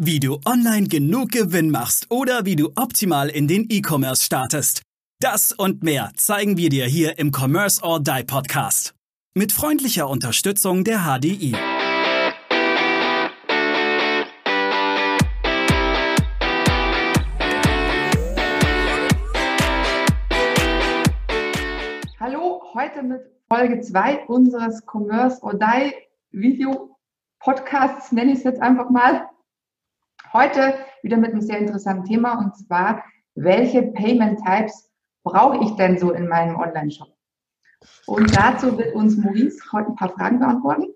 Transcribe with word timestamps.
Wie 0.00 0.20
du 0.20 0.38
online 0.46 0.86
genug 0.86 1.32
Gewinn 1.32 1.72
machst 1.72 2.06
oder 2.08 2.44
wie 2.44 2.54
du 2.54 2.70
optimal 2.76 3.28
in 3.28 3.48
den 3.48 3.66
E-Commerce 3.68 4.22
startest. 4.22 4.82
Das 5.20 5.50
und 5.50 5.82
mehr 5.82 6.12
zeigen 6.14 6.56
wir 6.56 6.68
dir 6.68 6.84
hier 6.84 7.18
im 7.18 7.32
Commerce 7.32 7.82
or 7.82 7.98
Die 7.98 8.22
Podcast. 8.24 8.94
Mit 9.34 9.50
freundlicher 9.50 10.08
Unterstützung 10.08 10.84
der 10.84 11.00
HDI. 11.00 11.56
Hallo, 22.20 22.62
heute 22.72 23.02
mit 23.02 23.22
Folge 23.48 23.80
2 23.80 24.26
unseres 24.28 24.80
Commerce 24.86 25.42
or 25.42 25.54
Die 25.54 25.92
Video 26.30 26.96
Podcasts, 27.40 28.12
nenne 28.12 28.30
ich 28.30 28.38
es 28.38 28.44
jetzt 28.44 28.62
einfach 28.62 28.90
mal. 28.90 29.27
Heute 30.32 30.74
wieder 31.02 31.16
mit 31.16 31.32
einem 31.32 31.40
sehr 31.40 31.58
interessanten 31.58 32.04
Thema 32.04 32.38
und 32.38 32.56
zwar, 32.56 33.02
welche 33.34 33.82
Payment 33.82 34.40
Types 34.44 34.90
brauche 35.22 35.62
ich 35.64 35.70
denn 35.76 35.98
so 35.98 36.12
in 36.12 36.28
meinem 36.28 36.56
Online-Shop? 36.56 37.08
Und 38.06 38.34
dazu 38.36 38.76
wird 38.76 38.94
uns 38.94 39.16
Maurice 39.16 39.60
heute 39.72 39.88
ein 39.88 39.96
paar 39.96 40.10
Fragen 40.10 40.38
beantworten. 40.38 40.86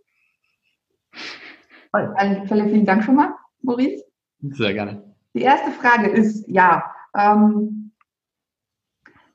An 1.92 2.47
Fälle 2.47 2.65
vielen 2.69 2.87
Dank 2.87 3.05
schon 3.05 3.16
mal, 3.16 3.34
Maurice. 3.62 4.05
Sehr 4.41 4.75
gerne. 4.75 5.15
Die 5.34 5.42
erste 5.42 5.70
Frage 5.70 6.09
ist, 6.09 6.47
ja, 6.48 6.91
ähm, 7.17 7.92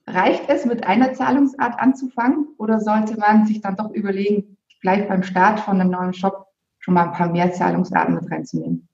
reicht 0.06 0.50
es 0.50 0.66
mit 0.66 0.86
einer 0.86 1.14
Zahlungsart 1.14 1.80
anzufangen 1.80 2.50
oder 2.58 2.80
sollte 2.80 3.18
man 3.18 3.46
sich 3.46 3.62
dann 3.62 3.76
doch 3.76 3.92
überlegen, 3.92 4.58
gleich 4.82 5.08
beim 5.08 5.24
Start 5.24 5.60
von 5.60 5.80
einem 5.80 5.92
neuen 5.92 6.14
Shop 6.14 6.48
schon 6.80 6.94
mal 6.94 7.06
ein 7.06 7.14
paar 7.14 7.30
mehr 7.30 7.52
Zahlungsarten 7.52 8.16
mit 8.16 8.30
reinzunehmen? 8.30 8.88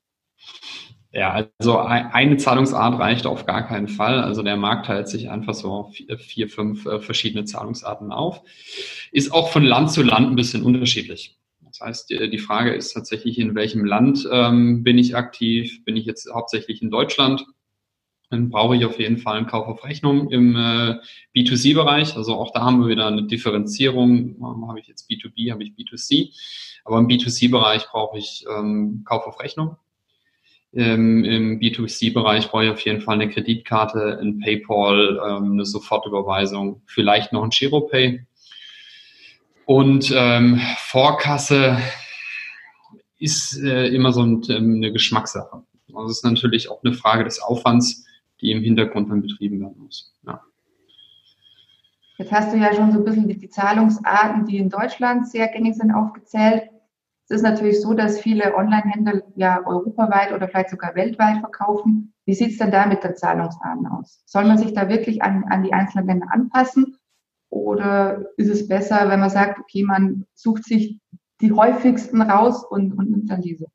Ja, 1.16 1.48
also 1.60 1.78
eine 1.78 2.38
Zahlungsart 2.38 2.98
reicht 2.98 3.24
auf 3.26 3.46
gar 3.46 3.64
keinen 3.68 3.86
Fall. 3.86 4.20
Also 4.20 4.42
der 4.42 4.56
Markt 4.56 4.86
teilt 4.86 5.06
sich 5.06 5.30
einfach 5.30 5.54
so 5.54 5.70
auf 5.70 5.94
vier, 5.94 6.48
fünf 6.48 6.86
äh, 6.86 6.98
verschiedene 6.98 7.44
Zahlungsarten 7.44 8.10
auf. 8.10 8.42
Ist 9.12 9.32
auch 9.32 9.52
von 9.52 9.62
Land 9.62 9.92
zu 9.92 10.02
Land 10.02 10.28
ein 10.28 10.34
bisschen 10.34 10.64
unterschiedlich. 10.64 11.38
Das 11.60 11.80
heißt, 11.80 12.10
die 12.10 12.38
Frage 12.38 12.74
ist 12.74 12.94
tatsächlich, 12.94 13.38
in 13.38 13.54
welchem 13.54 13.84
Land 13.84 14.28
ähm, 14.30 14.82
bin 14.82 14.98
ich 14.98 15.14
aktiv? 15.14 15.84
Bin 15.84 15.96
ich 15.96 16.04
jetzt 16.04 16.28
hauptsächlich 16.32 16.82
in 16.82 16.90
Deutschland? 16.90 17.46
Dann 18.30 18.50
brauche 18.50 18.74
ich 18.74 18.84
auf 18.84 18.98
jeden 18.98 19.18
Fall 19.18 19.36
einen 19.36 19.46
Kauf 19.46 19.68
auf 19.68 19.84
Rechnung 19.84 20.30
im 20.32 20.56
äh, 20.56 20.96
B2C-Bereich. 21.36 22.16
Also 22.16 22.34
auch 22.34 22.52
da 22.52 22.62
haben 22.62 22.80
wir 22.80 22.88
wieder 22.88 23.06
eine 23.06 23.22
Differenzierung. 23.22 24.36
Habe 24.68 24.80
ich 24.80 24.88
jetzt 24.88 25.08
B2B, 25.08 25.52
habe 25.52 25.62
ich 25.62 25.74
B2C. 25.74 26.32
Aber 26.84 26.98
im 26.98 27.06
B2C-Bereich 27.06 27.86
brauche 27.86 28.18
ich 28.18 28.44
ähm, 28.52 29.02
Kauf 29.04 29.26
auf 29.28 29.38
Rechnung. 29.38 29.76
Ähm, 30.76 31.24
Im 31.24 31.60
B2C-Bereich 31.60 32.50
brauche 32.50 32.64
ich 32.64 32.70
auf 32.70 32.80
jeden 32.80 33.00
Fall 33.00 33.14
eine 33.14 33.30
Kreditkarte, 33.30 34.18
ein 34.20 34.40
PayPal, 34.40 35.20
ähm, 35.24 35.52
eine 35.52 35.64
Sofortüberweisung, 35.64 36.82
vielleicht 36.86 37.32
noch 37.32 37.44
ein 37.44 37.50
GiroPay. 37.50 38.26
Und 39.66 40.12
ähm, 40.14 40.60
Vorkasse 40.78 41.78
ist 43.18 43.58
äh, 43.62 43.86
immer 43.88 44.12
so 44.12 44.22
ein, 44.22 44.42
ähm, 44.48 44.76
eine 44.76 44.92
Geschmackssache. 44.92 45.62
Also 45.94 46.06
es 46.10 46.18
ist 46.18 46.24
natürlich 46.24 46.68
auch 46.70 46.82
eine 46.82 46.92
Frage 46.92 47.24
des 47.24 47.40
Aufwands, 47.40 48.04
die 48.40 48.50
im 48.50 48.62
Hintergrund 48.62 49.10
dann 49.10 49.22
betrieben 49.22 49.60
werden 49.60 49.78
muss. 49.78 50.12
Ja. 50.26 50.40
Jetzt 52.18 52.32
hast 52.32 52.52
du 52.52 52.58
ja 52.58 52.74
schon 52.74 52.92
so 52.92 52.98
ein 52.98 53.04
bisschen 53.04 53.28
die 53.28 53.48
Zahlungsarten, 53.48 54.46
die 54.46 54.58
in 54.58 54.70
Deutschland 54.70 55.28
sehr 55.28 55.48
gängig 55.48 55.76
sind, 55.76 55.92
aufgezählt. 55.92 56.64
Es 57.26 57.36
ist 57.36 57.42
natürlich 57.42 57.80
so, 57.80 57.94
dass 57.94 58.20
viele 58.20 58.54
Online-Händler 58.54 59.22
ja 59.34 59.66
europaweit 59.66 60.32
oder 60.32 60.46
vielleicht 60.46 60.70
sogar 60.70 60.94
weltweit 60.94 61.38
verkaufen. 61.38 62.12
Wie 62.26 62.34
sieht 62.34 62.52
es 62.52 62.58
denn 62.58 62.70
da 62.70 62.86
mit 62.86 63.02
den 63.02 63.16
Zahlungsarten 63.16 63.86
aus? 63.86 64.22
Soll 64.26 64.44
man 64.44 64.58
sich 64.58 64.74
da 64.74 64.88
wirklich 64.88 65.22
an, 65.22 65.44
an 65.44 65.62
die 65.62 65.72
einzelnen 65.72 66.06
Länder 66.06 66.26
anpassen? 66.30 66.98
Oder 67.48 68.26
ist 68.36 68.50
es 68.50 68.68
besser, 68.68 69.08
wenn 69.08 69.20
man 69.20 69.30
sagt, 69.30 69.58
okay, 69.58 69.84
man 69.84 70.26
sucht 70.34 70.64
sich 70.64 71.00
die 71.40 71.52
häufigsten 71.52 72.20
raus 72.20 72.62
und, 72.64 72.92
und 72.92 73.10
nimmt 73.10 73.30
dann 73.30 73.40
diese? 73.40 73.66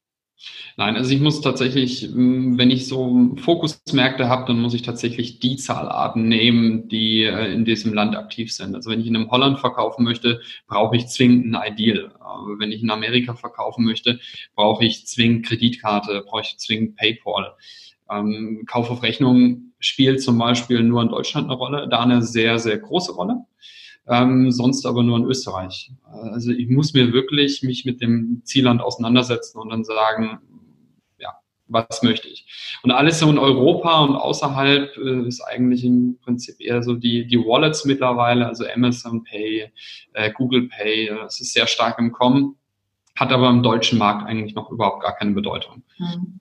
Nein, 0.78 0.96
also 0.96 1.12
ich 1.12 1.20
muss 1.20 1.42
tatsächlich, 1.42 2.10
mm, 2.10 2.58
wenn 2.58 2.72
ich 2.72 2.88
so 2.88 3.36
Fokusmärkte 3.38 4.30
habe, 4.30 4.46
dann 4.48 4.62
muss 4.62 4.74
ich 4.74 4.82
tatsächlich 4.82 5.40
die 5.40 5.58
Zahlarten 5.58 6.28
nehmen, 6.28 6.88
die 6.88 7.24
äh, 7.24 7.52
in 7.54 7.66
diesem 7.66 7.94
Land 7.94 8.16
aktiv 8.16 8.54
sind. 8.54 8.76
Also 8.76 8.90
wenn 8.90 9.02
ich 9.02 9.08
in 9.08 9.16
einem 9.16 9.32
Holland 9.32 9.60
verkaufen 9.60 10.04
möchte, 10.04 10.42
brauche 10.68 10.96
ich 10.96 11.08
zwingend 11.08 11.54
ein 11.56 11.74
Ideal. 11.74 12.12
Wenn 12.58 12.72
ich 12.72 12.82
in 12.82 12.92
Amerika 12.92 13.34
verkaufen 13.36 13.84
möchte, 13.84 14.20
brauche 14.56 14.86
ich 14.86 15.06
zwingend 15.06 15.46
Kreditkarte, 15.46 16.24
brauche 16.26 16.42
ich 16.42 16.58
zwingend 16.58 16.96
PayPal. 16.96 17.54
Ähm, 18.10 18.64
Kauf 18.66 18.90
auf 18.90 19.04
Rechnung 19.04 19.74
spielt 19.80 20.22
zum 20.22 20.38
Beispiel 20.38 20.82
nur 20.84 21.02
in 21.02 21.10
Deutschland 21.10 21.48
eine 21.48 21.56
Rolle, 21.58 21.88
da 21.90 22.00
eine 22.02 22.22
sehr, 22.22 22.60
sehr 22.60 22.78
große 22.78 23.14
Rolle 23.14 23.46
ähm, 24.10 24.52
sonst 24.52 24.86
aber 24.86 25.04
nur 25.04 25.18
in 25.18 25.26
Österreich. 25.26 25.92
Also 26.12 26.52
ich 26.52 26.68
muss 26.68 26.94
mir 26.94 27.14
wirklich 27.14 27.62
mich 27.62 27.86
mit 27.86 28.02
dem 28.02 28.42
Zielland 28.44 28.82
auseinandersetzen 28.82 29.60
und 29.60 29.70
dann 29.70 29.84
sagen, 29.84 30.40
ja, 31.20 31.36
was 31.68 32.02
möchte 32.02 32.28
ich? 32.28 32.80
Und 32.82 32.90
alles 32.92 33.20
so 33.20 33.30
in 33.30 33.38
Europa 33.38 34.04
und 34.04 34.16
außerhalb 34.16 34.98
äh, 34.98 35.28
ist 35.28 35.42
eigentlich 35.42 35.86
im 35.86 36.18
Prinzip 36.22 36.60
eher 36.60 36.82
so 36.82 36.96
die, 36.96 37.28
die 37.28 37.38
Wallets 37.38 37.86
mittlerweile, 37.86 38.48
also 38.48 38.66
Amazon 38.68 39.24
Pay, 39.24 39.72
äh, 40.14 40.32
Google 40.34 40.68
Pay, 40.70 41.12
das 41.16 41.40
ist 41.40 41.54
sehr 41.54 41.68
stark 41.68 42.00
im 42.00 42.12
Kommen, 42.12 42.56
hat 43.16 43.32
aber 43.32 43.50
im 43.50 43.62
deutschen 43.62 44.00
Markt 44.00 44.26
eigentlich 44.26 44.56
noch 44.56 44.72
überhaupt 44.72 45.04
gar 45.04 45.16
keine 45.16 45.34
Bedeutung. 45.34 45.84
Mhm. 46.00 46.40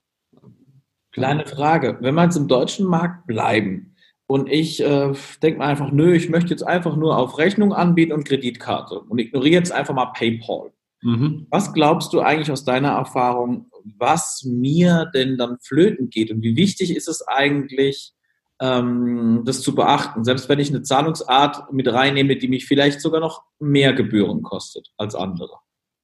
Kleine 1.12 1.46
Frage, 1.46 1.98
wenn 2.00 2.14
wir 2.14 2.24
jetzt 2.24 2.36
im 2.36 2.48
deutschen 2.48 2.86
Markt 2.86 3.26
bleiben, 3.26 3.94
und 4.28 4.50
ich 4.50 4.80
äh, 4.80 5.14
denke 5.42 5.58
mir 5.58 5.64
einfach, 5.64 5.90
nö, 5.90 6.14
ich 6.14 6.28
möchte 6.28 6.50
jetzt 6.50 6.62
einfach 6.62 6.96
nur 6.96 7.16
auf 7.16 7.38
Rechnung 7.38 7.72
anbieten 7.72 8.12
und 8.12 8.28
Kreditkarte 8.28 9.00
und 9.00 9.18
ignoriere 9.18 9.54
jetzt 9.54 9.72
einfach 9.72 9.94
mal 9.94 10.12
PayPal. 10.12 10.70
Mhm. 11.02 11.46
Was 11.50 11.72
glaubst 11.72 12.12
du 12.12 12.20
eigentlich 12.20 12.50
aus 12.50 12.62
deiner 12.62 12.90
Erfahrung, 12.90 13.70
was 13.96 14.44
mir 14.44 15.10
denn 15.14 15.38
dann 15.38 15.56
flöten 15.62 16.10
geht 16.10 16.30
und 16.30 16.42
wie 16.42 16.56
wichtig 16.56 16.94
ist 16.94 17.08
es 17.08 17.26
eigentlich, 17.26 18.12
ähm, 18.60 19.44
das 19.46 19.62
zu 19.62 19.74
beachten, 19.74 20.24
selbst 20.24 20.50
wenn 20.50 20.58
ich 20.58 20.68
eine 20.68 20.82
Zahlungsart 20.82 21.72
mit 21.72 21.88
reinnehme, 21.90 22.36
die 22.36 22.48
mich 22.48 22.66
vielleicht 22.66 23.00
sogar 23.00 23.20
noch 23.20 23.44
mehr 23.58 23.94
Gebühren 23.94 24.42
kostet 24.42 24.88
als 24.98 25.14
andere? 25.14 25.54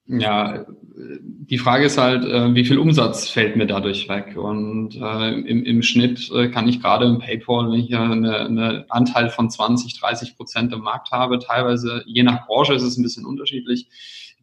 Ja, 0.07 0.65
die 0.97 1.57
Frage 1.57 1.85
ist 1.85 1.97
halt, 1.97 2.25
äh, 2.25 2.53
wie 2.53 2.63
viel 2.63 2.77
Umsatz 2.77 3.27
fällt 3.27 3.55
mir 3.55 3.65
dadurch 3.65 4.07
weg? 4.07 4.37
Und 4.37 4.95
äh, 4.95 5.33
im, 5.33 5.63
im 5.63 5.81
Schnitt 5.81 6.31
äh, 6.31 6.49
kann 6.49 6.67
ich 6.67 6.79
gerade 6.79 7.05
im 7.05 7.19
PayPal, 7.19 7.71
wenn 7.71 7.79
ich 7.79 7.89
ja 7.89 8.03
einen 8.03 8.25
eine 8.25 8.85
Anteil 8.89 9.29
von 9.29 9.49
20, 9.49 9.99
30 9.99 10.37
Prozent 10.37 10.73
im 10.73 10.81
Markt 10.81 11.11
habe, 11.11 11.39
teilweise, 11.39 12.03
je 12.05 12.23
nach 12.23 12.45
Branche 12.45 12.75
ist 12.75 12.83
es 12.83 12.97
ein 12.97 13.03
bisschen 13.03 13.25
unterschiedlich, 13.25 13.87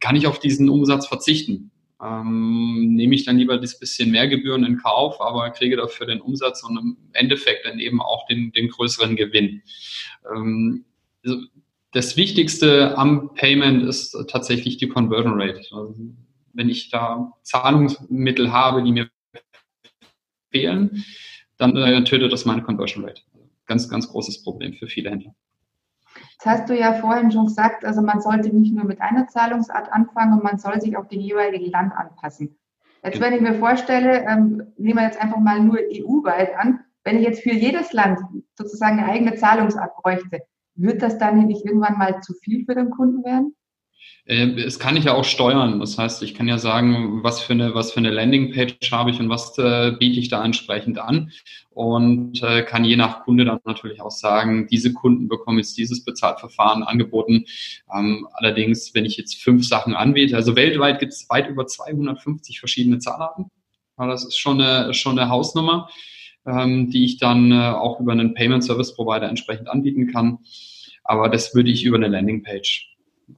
kann 0.00 0.17
ich 0.17 0.27
auf 0.27 0.41
diesen 0.41 0.69
Umsatz 0.69 1.06
verzichten. 1.06 1.71
Ähm, 2.03 2.94
nehme 2.94 3.15
ich 3.15 3.25
dann 3.25 3.39
lieber 3.39 3.56
das 3.59 3.79
bisschen 3.79 4.11
mehr 4.11 4.27
Gebühren 4.27 4.65
in 4.65 4.79
Kauf, 4.79 5.21
aber 5.21 5.49
kriege 5.50 5.77
dafür 5.77 6.06
den 6.06 6.21
Umsatz 6.21 6.65
und 6.65 6.77
im 6.77 6.97
Endeffekt 7.12 7.65
dann 7.65 7.79
eben 7.79 8.03
auch 8.03 8.27
den, 8.27 8.50
den 8.50 8.69
größeren 8.69 9.15
Gewinn. 9.15 9.62
Ähm, 10.34 10.84
also 11.25 11.37
das 11.93 12.17
Wichtigste 12.17 12.97
am 12.97 13.35
Payment 13.35 13.83
ist 13.83 14.17
tatsächlich 14.29 14.79
die 14.79 14.89
Conversion 14.89 15.41
Rate. 15.41 15.61
Also 15.73 15.95
wenn 16.55 16.69
ich 16.69 16.91
da 16.91 17.33
Zahlungsmittel 17.43 18.53
habe, 18.53 18.83
die 18.83 18.93
mir 18.93 19.09
fehlen, 20.51 21.05
dann 21.59 21.77
äh, 21.77 22.03
tötet 22.05 22.33
das 22.33 22.45
meine 22.45 22.63
Conversion 22.63 23.05
Rate. 23.05 23.23
Ganz, 23.67 23.89
ganz 23.89 24.09
großes 24.09 24.43
Problem 24.43 24.75
für 24.75 24.87
viele 24.87 25.11
Händler. 25.11 25.35
Das 26.39 26.61
hast 26.61 26.69
du 26.69 26.79
ja 26.79 26.95
vorhin 26.95 27.31
schon 27.31 27.47
gesagt, 27.47 27.85
also 27.85 28.03
man 28.03 28.21
sollte 28.21 28.55
nicht 28.55 28.75
nur 28.75 28.85
mit 28.85 29.01
einer 29.01 29.29
Zahlungsart 29.29 29.93
anfangen 29.93 30.43
man 30.43 30.59
soll 30.59 30.81
sich 30.81 30.97
auf 30.97 31.09
den 31.09 31.21
jeweiligen 31.21 31.71
Land 31.71 31.93
anpassen. 31.95 32.57
Jetzt, 33.05 33.21
wenn 33.21 33.33
ich 33.33 33.41
mir 33.41 33.55
vorstelle, 33.55 34.25
ähm, 34.29 34.63
nehmen 34.77 34.99
wir 34.99 35.05
jetzt 35.05 35.21
einfach 35.21 35.39
mal 35.39 35.61
nur 35.61 35.79
EU-weit 35.79 36.56
an, 36.56 36.81
wenn 37.05 37.19
ich 37.19 37.25
jetzt 37.25 37.43
für 37.43 37.53
jedes 37.53 37.93
Land 37.93 38.21
sozusagen 38.56 38.99
eine 38.99 39.11
eigene 39.11 39.35
Zahlungsart 39.35 39.97
bräuchte, 39.97 40.43
wird 40.75 41.03
das 41.03 41.19
dann 41.19 41.47
nicht 41.47 41.65
irgendwann 41.65 41.99
mal 41.99 42.21
zu 42.21 42.35
viel 42.35 42.65
für 42.65 42.75
den 42.75 42.91
Kunden 42.91 43.25
werden? 43.25 43.55
Ähm, 44.27 44.57
es 44.57 44.79
kann 44.79 44.97
ich 44.97 45.05
ja 45.05 45.15
auch 45.15 45.25
steuern. 45.25 45.81
Das 45.81 45.99
heißt, 45.99 46.23
ich 46.23 46.35
kann 46.35 46.47
ja 46.47 46.59
sagen, 46.59 47.23
was 47.25 47.41
für 47.41 47.55
eine, 47.55 47.75
was 47.75 47.93
für 47.93 47.99
eine 47.99 48.11
Landingpage 48.11 48.93
habe 48.93 49.11
ich 49.11 49.19
und 49.19 49.29
was 49.29 49.57
äh, 49.59 49.93
biete 49.99 50.21
ich 50.21 50.29
da 50.29 50.45
entsprechend 50.45 50.99
an. 50.99 51.33
Und 51.71 52.43
äh, 52.43 52.63
kann 52.63 52.85
je 52.85 52.97
nach 52.97 53.25
Kunde 53.25 53.45
dann 53.45 53.59
natürlich 53.65 54.01
auch 54.01 54.11
sagen, 54.11 54.69
diese 54.69 54.93
Kunden 54.93 55.29
bekommen 55.29 55.59
jetzt 55.59 55.77
dieses 55.77 56.05
Bezahlverfahren 56.05 56.83
angeboten. 56.85 57.47
Ähm, 57.93 58.29
allerdings, 58.35 58.95
wenn 58.95 59.05
ich 59.05 59.17
jetzt 59.17 59.43
fünf 59.43 59.67
Sachen 59.67 59.95
anbiete, 59.95 60.37
also 60.37 60.55
weltweit 60.55 61.01
gibt 61.01 61.13
es 61.13 61.29
weit 61.29 61.49
über 61.49 61.67
250 61.67 62.61
verschiedene 62.61 62.99
Zahlarten. 62.99 63.47
Das 63.97 64.25
ist 64.25 64.39
schon 64.39 64.61
eine, 64.61 64.95
schon 64.95 65.19
eine 65.19 65.31
Hausnummer 65.31 65.89
ähm, 66.47 66.91
die 66.91 67.05
ich 67.05 67.19
dann 67.19 67.53
äh, 67.53 67.71
auch 67.71 68.00
über 68.00 68.12
einen 68.12 68.35
Payment 68.35 68.65
Service 68.65 68.94
Provider 68.94 69.29
entsprechend 69.29 69.69
anbieten 69.69 70.11
kann. 70.12 70.39
Aber 71.05 71.29
das 71.29 71.55
würde 71.55 71.71
ich 71.71 71.85
über 71.85 71.97
eine 71.97 72.09
Landingpage 72.09 72.97
äh, 73.29 73.33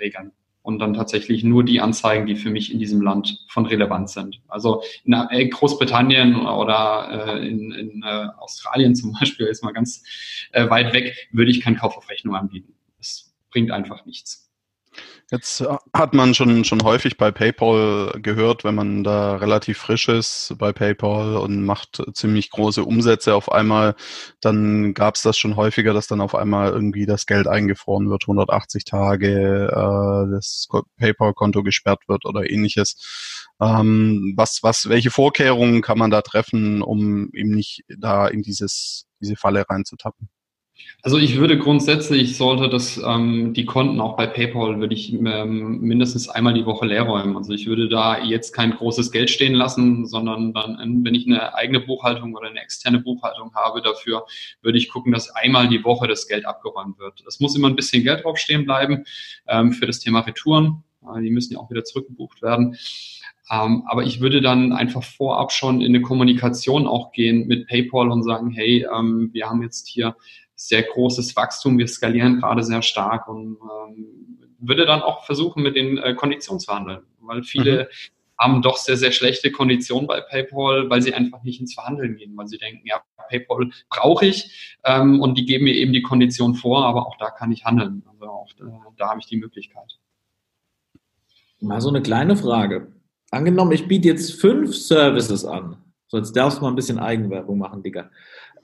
regeln. 0.00 0.32
und 0.62 0.78
dann 0.78 0.94
tatsächlich 0.94 1.44
nur 1.44 1.62
die 1.62 1.80
Anzeigen, 1.80 2.26
die 2.26 2.36
für 2.36 2.50
mich 2.50 2.72
in 2.72 2.78
diesem 2.78 3.02
Land 3.02 3.44
von 3.48 3.66
Relevanz 3.66 4.14
sind. 4.14 4.40
Also 4.48 4.82
in 5.04 5.12
äh, 5.12 5.46
Großbritannien 5.48 6.36
oder 6.36 7.36
äh, 7.36 7.48
in, 7.48 7.70
in 7.72 8.02
äh, 8.02 8.28
Australien 8.38 8.94
zum 8.94 9.12
Beispiel, 9.12 9.46
ist 9.46 9.62
mal 9.62 9.72
ganz 9.72 10.02
äh, 10.52 10.68
weit 10.70 10.94
weg, 10.94 11.28
würde 11.32 11.50
ich 11.50 11.60
keinen 11.60 11.76
Kauf 11.76 11.96
auf 11.96 12.08
Rechnung 12.08 12.34
anbieten. 12.34 12.74
Das 12.96 13.34
bringt 13.50 13.70
einfach 13.70 14.06
nichts. 14.06 14.43
Jetzt 15.30 15.60
äh, 15.62 15.76
hat 15.94 16.14
man 16.14 16.34
schon, 16.34 16.64
schon 16.64 16.82
häufig 16.82 17.16
bei 17.16 17.30
PayPal 17.30 18.20
gehört, 18.20 18.64
wenn 18.64 18.74
man 18.74 19.04
da 19.04 19.36
relativ 19.36 19.78
frisch 19.78 20.08
ist 20.08 20.54
bei 20.58 20.72
PayPal 20.72 21.36
und 21.36 21.64
macht 21.64 22.02
ziemlich 22.12 22.50
große 22.50 22.84
Umsätze 22.84 23.34
auf 23.34 23.50
einmal, 23.50 23.94
dann 24.40 24.92
gab 24.94 25.14
es 25.16 25.22
das 25.22 25.38
schon 25.38 25.56
häufiger, 25.56 25.94
dass 25.94 26.06
dann 26.06 26.20
auf 26.20 26.34
einmal 26.34 26.70
irgendwie 26.70 27.06
das 27.06 27.26
Geld 27.26 27.48
eingefroren 27.48 28.10
wird, 28.10 28.24
180 28.24 28.84
Tage, 28.84 29.68
äh, 29.72 30.30
das 30.32 30.68
PayPal-Konto 30.98 31.62
gesperrt 31.62 32.02
wird 32.06 32.26
oder 32.26 32.48
ähnliches. 32.50 33.48
Ähm, 33.60 34.34
was, 34.36 34.62
was, 34.62 34.88
welche 34.88 35.10
Vorkehrungen 35.10 35.80
kann 35.80 35.98
man 35.98 36.10
da 36.10 36.22
treffen, 36.22 36.82
um 36.82 37.30
eben 37.34 37.50
nicht 37.50 37.82
da 37.98 38.26
in 38.28 38.42
dieses, 38.42 39.06
diese 39.20 39.36
Falle 39.36 39.64
reinzutappen? 39.68 40.28
Also 41.02 41.18
ich 41.18 41.36
würde 41.36 41.58
grundsätzlich, 41.58 42.38
sollte 42.38 42.70
das 42.70 42.96
ähm, 42.96 43.52
die 43.52 43.66
Konten 43.66 44.00
auch 44.00 44.16
bei 44.16 44.26
PayPal, 44.26 44.80
würde 44.80 44.94
ich 44.94 45.12
ähm, 45.12 45.80
mindestens 45.80 46.30
einmal 46.30 46.54
die 46.54 46.64
Woche 46.64 46.86
leer 46.86 47.02
räumen. 47.02 47.36
Also 47.36 47.52
ich 47.52 47.66
würde 47.66 47.90
da 47.90 48.22
jetzt 48.22 48.52
kein 48.52 48.70
großes 48.70 49.12
Geld 49.12 49.28
stehen 49.28 49.54
lassen, 49.54 50.06
sondern 50.06 50.54
dann, 50.54 51.04
wenn 51.04 51.14
ich 51.14 51.26
eine 51.26 51.54
eigene 51.54 51.80
Buchhaltung 51.80 52.34
oder 52.34 52.48
eine 52.48 52.60
externe 52.60 53.00
Buchhaltung 53.00 53.54
habe 53.54 53.82
dafür, 53.82 54.24
würde 54.62 54.78
ich 54.78 54.88
gucken, 54.88 55.12
dass 55.12 55.28
einmal 55.28 55.68
die 55.68 55.84
Woche 55.84 56.08
das 56.08 56.26
Geld 56.26 56.46
abgeräumt 56.46 56.98
wird. 56.98 57.22
Es 57.28 57.38
muss 57.38 57.54
immer 57.54 57.68
ein 57.68 57.76
bisschen 57.76 58.02
Geld 58.02 58.24
draufstehen 58.24 58.64
bleiben 58.64 59.04
ähm, 59.46 59.72
für 59.72 59.86
das 59.86 60.00
Thema 60.00 60.20
Retouren. 60.20 60.84
Die 61.20 61.30
müssen 61.30 61.52
ja 61.52 61.58
auch 61.58 61.70
wieder 61.70 61.84
zurückgebucht 61.84 62.40
werden. 62.40 62.78
Ähm, 63.50 63.84
aber 63.86 64.04
ich 64.04 64.20
würde 64.20 64.40
dann 64.40 64.72
einfach 64.72 65.02
vorab 65.02 65.52
schon 65.52 65.82
in 65.82 65.88
eine 65.88 66.00
Kommunikation 66.00 66.86
auch 66.86 67.12
gehen 67.12 67.46
mit 67.46 67.66
PayPal 67.66 68.10
und 68.10 68.22
sagen, 68.22 68.50
hey, 68.50 68.86
ähm, 68.90 69.28
wir 69.32 69.50
haben 69.50 69.62
jetzt 69.62 69.86
hier 69.86 70.16
sehr 70.66 70.82
großes 70.82 71.36
Wachstum. 71.36 71.76
Wir 71.76 71.86
skalieren 71.86 72.40
gerade 72.40 72.62
sehr 72.62 72.80
stark 72.80 73.28
und 73.28 73.58
ähm, 73.86 74.38
würde 74.58 74.86
dann 74.86 75.02
auch 75.02 75.24
versuchen, 75.26 75.62
mit 75.62 75.76
den 75.76 75.98
äh, 75.98 76.14
Konditionen 76.14 76.58
zu 76.58 76.74
handeln, 76.74 77.02
weil 77.20 77.42
viele 77.42 77.82
mhm. 77.82 77.86
haben 78.38 78.62
doch 78.62 78.78
sehr, 78.78 78.96
sehr 78.96 79.12
schlechte 79.12 79.50
Konditionen 79.50 80.06
bei 80.06 80.22
PayPal, 80.22 80.88
weil 80.88 81.02
sie 81.02 81.12
einfach 81.12 81.42
nicht 81.42 81.60
ins 81.60 81.74
Verhandeln 81.74 82.16
gehen, 82.16 82.34
weil 82.34 82.48
sie 82.48 82.56
denken, 82.56 82.86
ja, 82.86 83.02
PayPal 83.28 83.70
brauche 83.90 84.24
ich 84.24 84.78
ähm, 84.84 85.20
und 85.20 85.36
die 85.36 85.44
geben 85.44 85.64
mir 85.64 85.74
eben 85.74 85.92
die 85.92 86.02
Kondition 86.02 86.54
vor, 86.54 86.86
aber 86.86 87.06
auch 87.06 87.18
da 87.18 87.30
kann 87.30 87.52
ich 87.52 87.66
handeln. 87.66 88.02
Also 88.10 88.24
auch 88.24 88.52
da, 88.58 88.64
da 88.96 89.10
habe 89.10 89.20
ich 89.20 89.26
die 89.26 89.36
Möglichkeit. 89.36 89.98
Mal 91.60 91.80
so 91.82 91.90
eine 91.90 92.02
kleine 92.02 92.36
Frage. 92.36 92.92
Angenommen, 93.30 93.72
ich 93.72 93.86
biete 93.86 94.08
jetzt 94.08 94.40
fünf 94.40 94.74
Services 94.74 95.44
an. 95.44 95.76
So, 96.06 96.18
jetzt 96.18 96.36
darfst 96.36 96.58
du 96.58 96.62
mal 96.62 96.68
ein 96.68 96.76
bisschen 96.76 96.98
Eigenwerbung 96.98 97.58
machen, 97.58 97.82
Digga. 97.82 98.10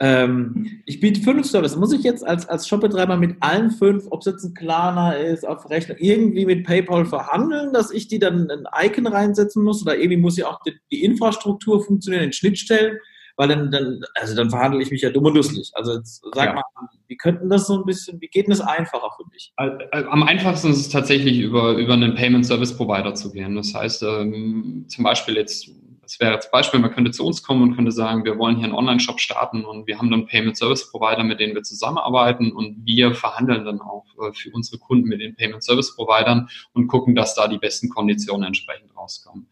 Ähm, 0.02 0.81
ich 0.87 0.99
biete 0.99 1.20
fünf 1.20 1.47
Services. 1.47 1.76
Muss 1.76 1.93
ich 1.93 2.02
jetzt 2.02 2.26
als, 2.26 2.49
als 2.49 2.67
Shopbetreiber 2.67 3.19
mit 3.19 3.37
allen 3.41 3.70
fünf, 3.70 4.06
ob 4.11 4.20
es 4.20 4.26
jetzt 4.26 4.44
ein 4.44 4.55
Klarna 4.55 5.12
ist, 5.12 5.47
auf 5.47 5.69
Rechnung, 5.69 5.99
irgendwie 6.00 6.47
mit 6.47 6.64
PayPal 6.64 7.05
verhandeln, 7.05 7.75
dass 7.75 7.91
ich 7.91 8.08
die 8.08 8.19
dann 8.19 8.50
ein 8.50 8.64
Icon 8.87 9.06
reinsetzen 9.06 9.62
muss? 9.62 9.82
Oder 9.82 9.97
irgendwie 9.97 10.17
muss 10.17 10.38
ja 10.38 10.49
auch 10.49 10.61
die, 10.62 10.73
die 10.91 11.05
Infrastruktur 11.05 11.85
funktionieren, 11.85 12.25
in 12.25 12.32
Schnittstellen? 12.32 12.97
Weil 13.37 13.49
dann, 13.49 13.70
dann, 13.70 14.00
also 14.14 14.35
dann 14.35 14.50
verhandle 14.50 14.82
ich 14.82 14.91
mich 14.91 15.02
ja 15.02 15.11
dumm 15.11 15.26
und 15.26 15.35
dusselig. 15.35 15.70
Also 15.75 15.94
jetzt 15.94 16.23
sag 16.35 16.47
ja. 16.47 16.55
mal, 16.55 16.64
wie 17.08 17.17
könnten 17.17 17.50
das 17.50 17.67
so 17.67 17.79
ein 17.79 17.85
bisschen, 17.85 18.20
wie 18.23 18.29
geht 18.29 18.47
denn 18.47 18.52
das 18.52 18.61
einfacher 18.61 19.11
für 19.17 19.29
mich? 19.31 19.52
Am 19.56 20.23
einfachsten 20.23 20.70
ist 20.70 20.81
es 20.81 20.88
tatsächlich 20.88 21.41
über, 21.41 21.73
über 21.75 21.93
einen 21.93 22.14
Payment 22.14 22.47
Service 22.47 22.75
Provider 22.75 23.14
zu 23.14 23.32
gehen. 23.32 23.55
Das 23.55 23.75
heißt, 23.75 24.02
ähm, 24.02 24.87
zum 24.88 25.05
Beispiel 25.05 25.37
jetzt 25.37 25.70
das 26.11 26.19
wäre 26.19 26.35
jetzt 26.35 26.51
Beispiel, 26.51 26.81
man 26.81 26.91
könnte 26.91 27.12
zu 27.12 27.25
uns 27.25 27.45
kommen 27.45 27.62
und 27.62 27.77
könnte 27.77 27.93
sagen, 27.93 28.25
wir 28.25 28.37
wollen 28.37 28.57
hier 28.57 28.65
einen 28.65 28.75
Online-Shop 28.75 29.21
starten 29.21 29.65
und 29.65 29.87
wir 29.87 29.97
haben 29.97 30.11
dann 30.11 30.27
Payment 30.27 30.57
Service 30.57 30.91
Provider, 30.91 31.23
mit 31.23 31.39
denen 31.39 31.55
wir 31.55 31.62
zusammenarbeiten 31.62 32.51
und 32.51 32.85
wir 32.85 33.15
verhandeln 33.15 33.65
dann 33.65 33.81
auch 33.81 34.07
äh, 34.21 34.33
für 34.33 34.51
unsere 34.51 34.79
Kunden 34.79 35.09
mit 35.09 35.21
den 35.21 35.37
Payment 35.37 35.62
Service 35.62 35.95
Providern 35.95 36.49
und 36.73 36.89
gucken, 36.89 37.15
dass 37.15 37.37
da 37.37 37.47
die 37.47 37.59
besten 37.59 37.91
Konditionen 37.91 38.49
entsprechend 38.49 38.97
rauskommen. 38.97 39.47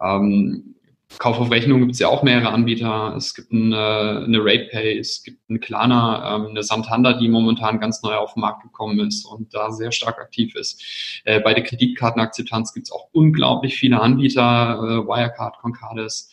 Ähm, 0.00 0.74
Kauf 1.18 1.38
auf 1.38 1.50
Rechnung 1.50 1.80
gibt 1.80 1.92
es 1.92 1.98
ja 1.98 2.08
auch 2.08 2.22
mehrere 2.22 2.50
Anbieter. 2.50 3.14
Es 3.16 3.34
gibt 3.34 3.52
eine, 3.52 4.22
eine 4.24 4.38
RatePay, 4.38 4.98
es 4.98 5.22
gibt 5.22 5.40
eine 5.48 5.58
ähm, 5.58 6.46
eine 6.50 6.62
Santander, 6.62 7.14
die 7.14 7.28
momentan 7.28 7.80
ganz 7.80 8.02
neu 8.02 8.14
auf 8.14 8.34
den 8.34 8.40
Markt 8.40 8.62
gekommen 8.62 9.00
ist 9.00 9.24
und 9.24 9.52
da 9.52 9.70
sehr 9.72 9.92
stark 9.92 10.18
aktiv 10.18 10.54
ist. 10.54 10.82
Äh, 11.24 11.40
bei 11.40 11.52
der 11.52 11.64
Kreditkartenakzeptanz 11.64 12.72
gibt 12.72 12.86
es 12.86 12.92
auch 12.92 13.08
unglaublich 13.12 13.76
viele 13.76 14.00
Anbieter, 14.00 14.78
äh, 14.82 15.06
Wirecard, 15.06 15.58
Concardis 15.58 16.30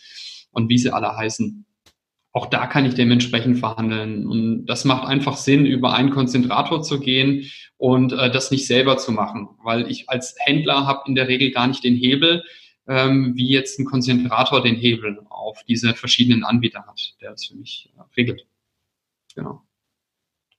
und 0.52 0.70
wie 0.70 0.78
sie 0.78 0.92
alle 0.92 1.16
heißen. 1.18 1.66
Auch 2.32 2.46
da 2.46 2.68
kann 2.68 2.86
ich 2.86 2.94
dementsprechend 2.94 3.58
verhandeln. 3.58 4.28
Und 4.28 4.68
das 4.68 4.86
macht 4.86 5.08
einfach 5.08 5.38
Sinn, 5.38 5.66
über 5.66 5.94
einen 5.94 6.12
Konzentrator 6.12 6.84
zu 6.84 7.00
gehen 7.00 7.50
und 7.78 8.14
äh, 8.14 8.30
das 8.30 8.52
nicht 8.52 8.68
selber 8.68 8.98
zu 8.98 9.12
machen, 9.12 9.50
weil 9.64 9.90
ich 9.90 10.08
als 10.08 10.36
Händler 10.38 10.86
habe 10.86 11.02
in 11.08 11.16
der 11.16 11.28
Regel 11.28 11.52
gar 11.52 11.66
nicht 11.68 11.84
den 11.84 11.96
Hebel, 11.96 12.44
ähm, 12.88 13.34
wie 13.36 13.50
jetzt 13.50 13.80
ein 13.80 13.86
Konzentrator 13.86 14.62
den 14.62 14.76
Hebel 14.76 15.20
auf 15.30 15.64
diese 15.68 15.94
verschiedenen 15.94 16.44
Anbieter 16.44 16.86
hat, 16.86 17.16
der 17.22 17.32
das 17.32 17.46
für 17.46 17.56
mich 17.56 17.90
äh, 17.98 18.02
regelt. 18.16 18.46
Genau. 19.36 19.62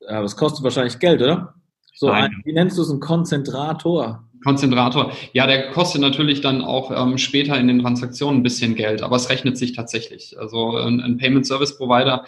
Aber 0.06 0.24
es 0.24 0.36
kostet 0.36 0.62
wahrscheinlich 0.62 0.98
Geld, 0.98 1.20
oder? 1.22 1.54
So, 1.94 2.10
ein, 2.10 2.42
wie 2.44 2.52
nennst 2.52 2.78
du 2.78 2.82
es, 2.82 2.90
ein 2.90 3.00
Konzentrator? 3.00 4.24
Konzentrator. 4.44 5.12
Ja, 5.32 5.48
der 5.48 5.72
kostet 5.72 6.00
natürlich 6.00 6.40
dann 6.40 6.62
auch 6.62 6.92
ähm, 6.92 7.18
später 7.18 7.58
in 7.58 7.66
den 7.66 7.80
Transaktionen 7.80 8.40
ein 8.40 8.42
bisschen 8.44 8.76
Geld, 8.76 9.02
aber 9.02 9.16
es 9.16 9.30
rechnet 9.30 9.58
sich 9.58 9.72
tatsächlich. 9.72 10.38
Also 10.38 10.76
ein, 10.76 11.00
ein 11.00 11.18
Payment 11.18 11.44
Service 11.44 11.76
Provider 11.76 12.24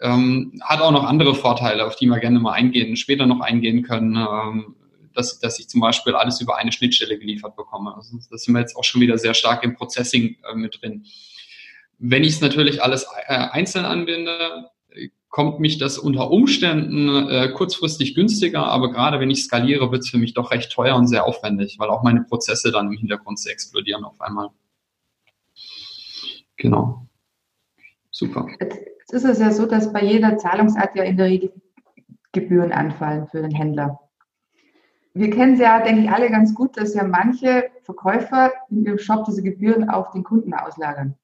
ähm, 0.00 0.60
hat 0.62 0.80
auch 0.80 0.90
noch 0.90 1.04
andere 1.04 1.34
Vorteile, 1.34 1.86
auf 1.86 1.96
die 1.96 2.06
wir 2.06 2.18
gerne 2.18 2.40
mal 2.40 2.52
eingehen, 2.52 2.96
später 2.96 3.26
noch 3.26 3.40
eingehen 3.40 3.82
können. 3.82 4.16
Ähm, 4.16 4.74
dass, 5.14 5.38
dass 5.38 5.58
ich 5.58 5.68
zum 5.68 5.80
Beispiel 5.80 6.14
alles 6.14 6.40
über 6.40 6.56
eine 6.56 6.72
Schnittstelle 6.72 7.18
geliefert 7.18 7.56
bekomme. 7.56 7.94
Also 7.94 8.18
das 8.30 8.42
sind 8.42 8.54
wir 8.54 8.60
jetzt 8.60 8.76
auch 8.76 8.84
schon 8.84 9.00
wieder 9.00 9.18
sehr 9.18 9.34
stark 9.34 9.64
im 9.64 9.74
Processing 9.74 10.36
äh, 10.50 10.54
mit 10.54 10.80
drin. 10.80 11.04
Wenn 11.98 12.24
ich 12.24 12.34
es 12.34 12.40
natürlich 12.40 12.82
alles 12.82 13.06
äh, 13.26 13.34
einzeln 13.34 13.84
anbinde, 13.84 14.70
kommt 15.34 15.58
mich 15.58 15.78
das 15.78 15.98
unter 15.98 16.30
Umständen 16.30 17.28
äh, 17.28 17.48
kurzfristig 17.48 18.14
günstiger, 18.14 18.66
aber 18.66 18.92
gerade 18.92 19.18
wenn 19.18 19.32
ich 19.32 19.42
skaliere, 19.42 19.90
wird 19.90 20.02
es 20.02 20.10
für 20.10 20.18
mich 20.18 20.32
doch 20.32 20.52
recht 20.52 20.70
teuer 20.70 20.94
und 20.94 21.08
sehr 21.08 21.24
aufwendig, 21.24 21.76
weil 21.80 21.90
auch 21.90 22.04
meine 22.04 22.22
Prozesse 22.22 22.70
dann 22.70 22.86
im 22.86 22.96
Hintergrund 22.96 23.40
sehr 23.40 23.52
explodieren 23.52 24.04
auf 24.04 24.20
einmal. 24.20 24.50
Genau. 26.56 27.08
Super. 28.12 28.46
Jetzt 28.60 29.12
ist 29.12 29.24
es 29.24 29.40
ja 29.40 29.50
so, 29.50 29.66
dass 29.66 29.92
bei 29.92 30.04
jeder 30.04 30.36
Zahlungsart 30.38 30.94
ja 30.94 31.02
in 31.02 31.16
der 31.16 31.26
Regel 31.26 31.52
Gebühren 32.30 32.70
anfallen 32.70 33.26
für 33.26 33.42
den 33.42 33.50
Händler 33.50 33.98
wir 35.14 35.30
kennen 35.30 35.54
es 35.54 35.60
ja, 35.60 35.80
denke 35.80 36.02
ich, 36.02 36.10
alle 36.10 36.28
ganz 36.28 36.54
gut, 36.54 36.76
dass 36.76 36.94
ja 36.94 37.04
manche 37.04 37.70
Verkäufer 37.82 38.52
in 38.70 38.84
ihrem 38.84 38.98
Shop 38.98 39.24
diese 39.24 39.42
Gebühren 39.42 39.88
auf 39.88 40.10
den 40.10 40.24
Kunden 40.24 40.52
auslagern. 40.52 41.14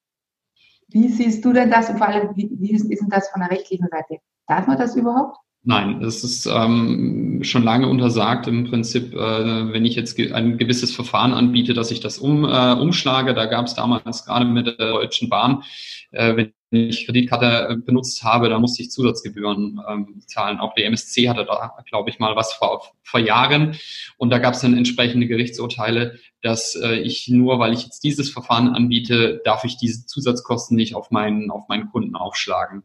Wie 0.88 1.08
siehst 1.08 1.44
du 1.44 1.52
denn 1.52 1.70
das 1.70 1.90
und 1.90 1.98
vor 1.98 2.08
allem, 2.08 2.30
wie, 2.36 2.50
wie 2.52 2.72
ist, 2.72 2.88
denn 2.88 3.08
das 3.08 3.28
von 3.30 3.40
der 3.40 3.50
rechtlichen 3.50 3.88
Seite? 3.88 4.18
Darf 4.46 4.66
man 4.66 4.78
das 4.78 4.96
überhaupt? 4.96 5.38
Nein, 5.62 6.02
es 6.02 6.24
ist 6.24 6.46
ähm, 6.46 7.40
schon 7.42 7.64
lange 7.64 7.86
untersagt 7.88 8.46
im 8.46 8.64
Prinzip, 8.70 9.12
äh, 9.12 9.72
wenn 9.72 9.84
ich 9.84 9.94
jetzt 9.94 10.18
ein 10.18 10.56
gewisses 10.56 10.94
Verfahren 10.94 11.34
anbiete, 11.34 11.74
dass 11.74 11.90
ich 11.90 12.00
das 12.00 12.18
um, 12.18 12.44
äh, 12.44 12.72
umschlage. 12.72 13.34
Da 13.34 13.46
gab 13.46 13.66
es 13.66 13.74
damals 13.74 14.24
gerade 14.24 14.46
mit 14.46 14.66
der 14.66 14.74
Deutschen 14.74 15.28
Bahn, 15.28 15.62
äh, 16.12 16.34
wenn 16.36 16.52
ich 16.70 17.06
Kreditkarte 17.06 17.68
äh, 17.68 17.76
benutzt 17.76 18.22
habe, 18.22 18.48
da 18.48 18.58
musste 18.58 18.82
ich 18.82 18.90
Zusatzgebühren 18.90 19.80
ähm, 19.88 20.22
zahlen. 20.26 20.58
Auch 20.58 20.74
die 20.74 20.84
MSC 20.84 21.28
hatte 21.28 21.44
da, 21.44 21.74
glaube 21.88 22.10
ich, 22.10 22.18
mal 22.18 22.36
was 22.36 22.52
vor, 22.52 22.92
vor 23.02 23.20
Jahren. 23.20 23.76
Und 24.16 24.30
da 24.30 24.38
gab 24.38 24.54
es 24.54 24.60
dann 24.60 24.76
entsprechende 24.76 25.26
Gerichtsurteile, 25.26 26.18
dass 26.42 26.74
äh, 26.74 26.96
ich 27.00 27.28
nur, 27.28 27.58
weil 27.58 27.72
ich 27.72 27.84
jetzt 27.84 28.02
dieses 28.04 28.30
Verfahren 28.30 28.68
anbiete, 28.68 29.40
darf 29.44 29.64
ich 29.64 29.76
diese 29.76 30.06
Zusatzkosten 30.06 30.76
nicht 30.76 30.94
auf 30.94 31.10
meinen, 31.10 31.50
auf 31.50 31.68
meinen 31.68 31.90
Kunden 31.90 32.16
aufschlagen. 32.16 32.82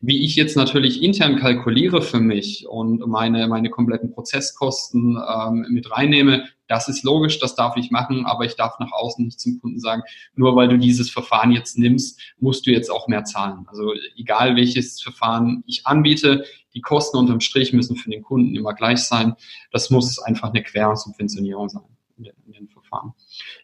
Wie 0.00 0.24
ich 0.24 0.36
jetzt 0.36 0.56
natürlich 0.56 1.02
intern 1.02 1.36
kalkuliere 1.36 2.02
für 2.02 2.20
mich 2.20 2.66
und 2.68 3.04
meine, 3.08 3.48
meine 3.48 3.68
kompletten 3.68 4.12
Prozesskosten 4.12 5.18
ähm, 5.18 5.66
mit 5.70 5.90
reinnehme, 5.90 6.44
das 6.68 6.88
ist 6.88 7.02
logisch, 7.02 7.40
das 7.40 7.56
darf 7.56 7.76
ich 7.76 7.90
machen, 7.90 8.26
aber 8.26 8.44
ich 8.44 8.54
darf 8.54 8.78
nach 8.78 8.92
außen 8.92 9.24
nicht 9.24 9.40
zum 9.40 9.60
Kunden 9.60 9.80
sagen, 9.80 10.02
nur 10.34 10.54
weil 10.54 10.68
du 10.68 10.78
dieses 10.78 11.10
Verfahren 11.10 11.50
jetzt 11.50 11.78
nimmst, 11.78 12.20
musst 12.38 12.66
du 12.66 12.70
jetzt 12.70 12.90
auch 12.90 13.08
mehr 13.08 13.24
zahlen. 13.24 13.64
Also 13.66 13.92
egal 14.16 14.54
welches 14.54 15.00
Verfahren 15.00 15.64
ich 15.66 15.86
anbiete, 15.86 16.44
die 16.74 16.80
Kosten 16.80 17.16
unterm 17.16 17.40
Strich 17.40 17.72
müssen 17.72 17.96
für 17.96 18.10
den 18.10 18.22
Kunden 18.22 18.54
immer 18.54 18.74
gleich 18.74 19.00
sein. 19.00 19.34
Das 19.72 19.90
muss 19.90 20.18
einfach 20.20 20.50
eine 20.50 20.62
Quersubventionierung 20.62 21.70
sein 21.70 21.82
in 22.18 22.24
den, 22.24 22.34
in 22.46 22.52
den 22.52 22.68
Verfahren. 22.88 23.12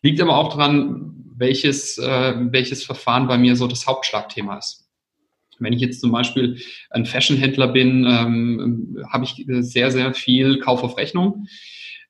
Liegt 0.02 0.20
aber 0.20 0.36
auch 0.36 0.50
daran, 0.50 1.24
welches, 1.36 1.98
äh, 1.98 2.34
welches 2.36 2.84
Verfahren 2.84 3.26
bei 3.26 3.38
mir 3.38 3.56
so 3.56 3.66
das 3.66 3.86
Hauptschlagthema 3.86 4.58
ist. 4.58 4.88
Wenn 5.58 5.72
ich 5.72 5.80
jetzt 5.80 6.00
zum 6.00 6.10
Beispiel 6.10 6.60
ein 6.90 7.06
Fashionhändler 7.06 7.68
bin, 7.68 8.04
ähm, 8.06 9.04
habe 9.08 9.24
ich 9.24 9.44
sehr, 9.46 9.90
sehr 9.90 10.14
viel 10.14 10.58
Kauf 10.58 10.82
auf 10.82 10.96
Rechnung. 10.96 11.46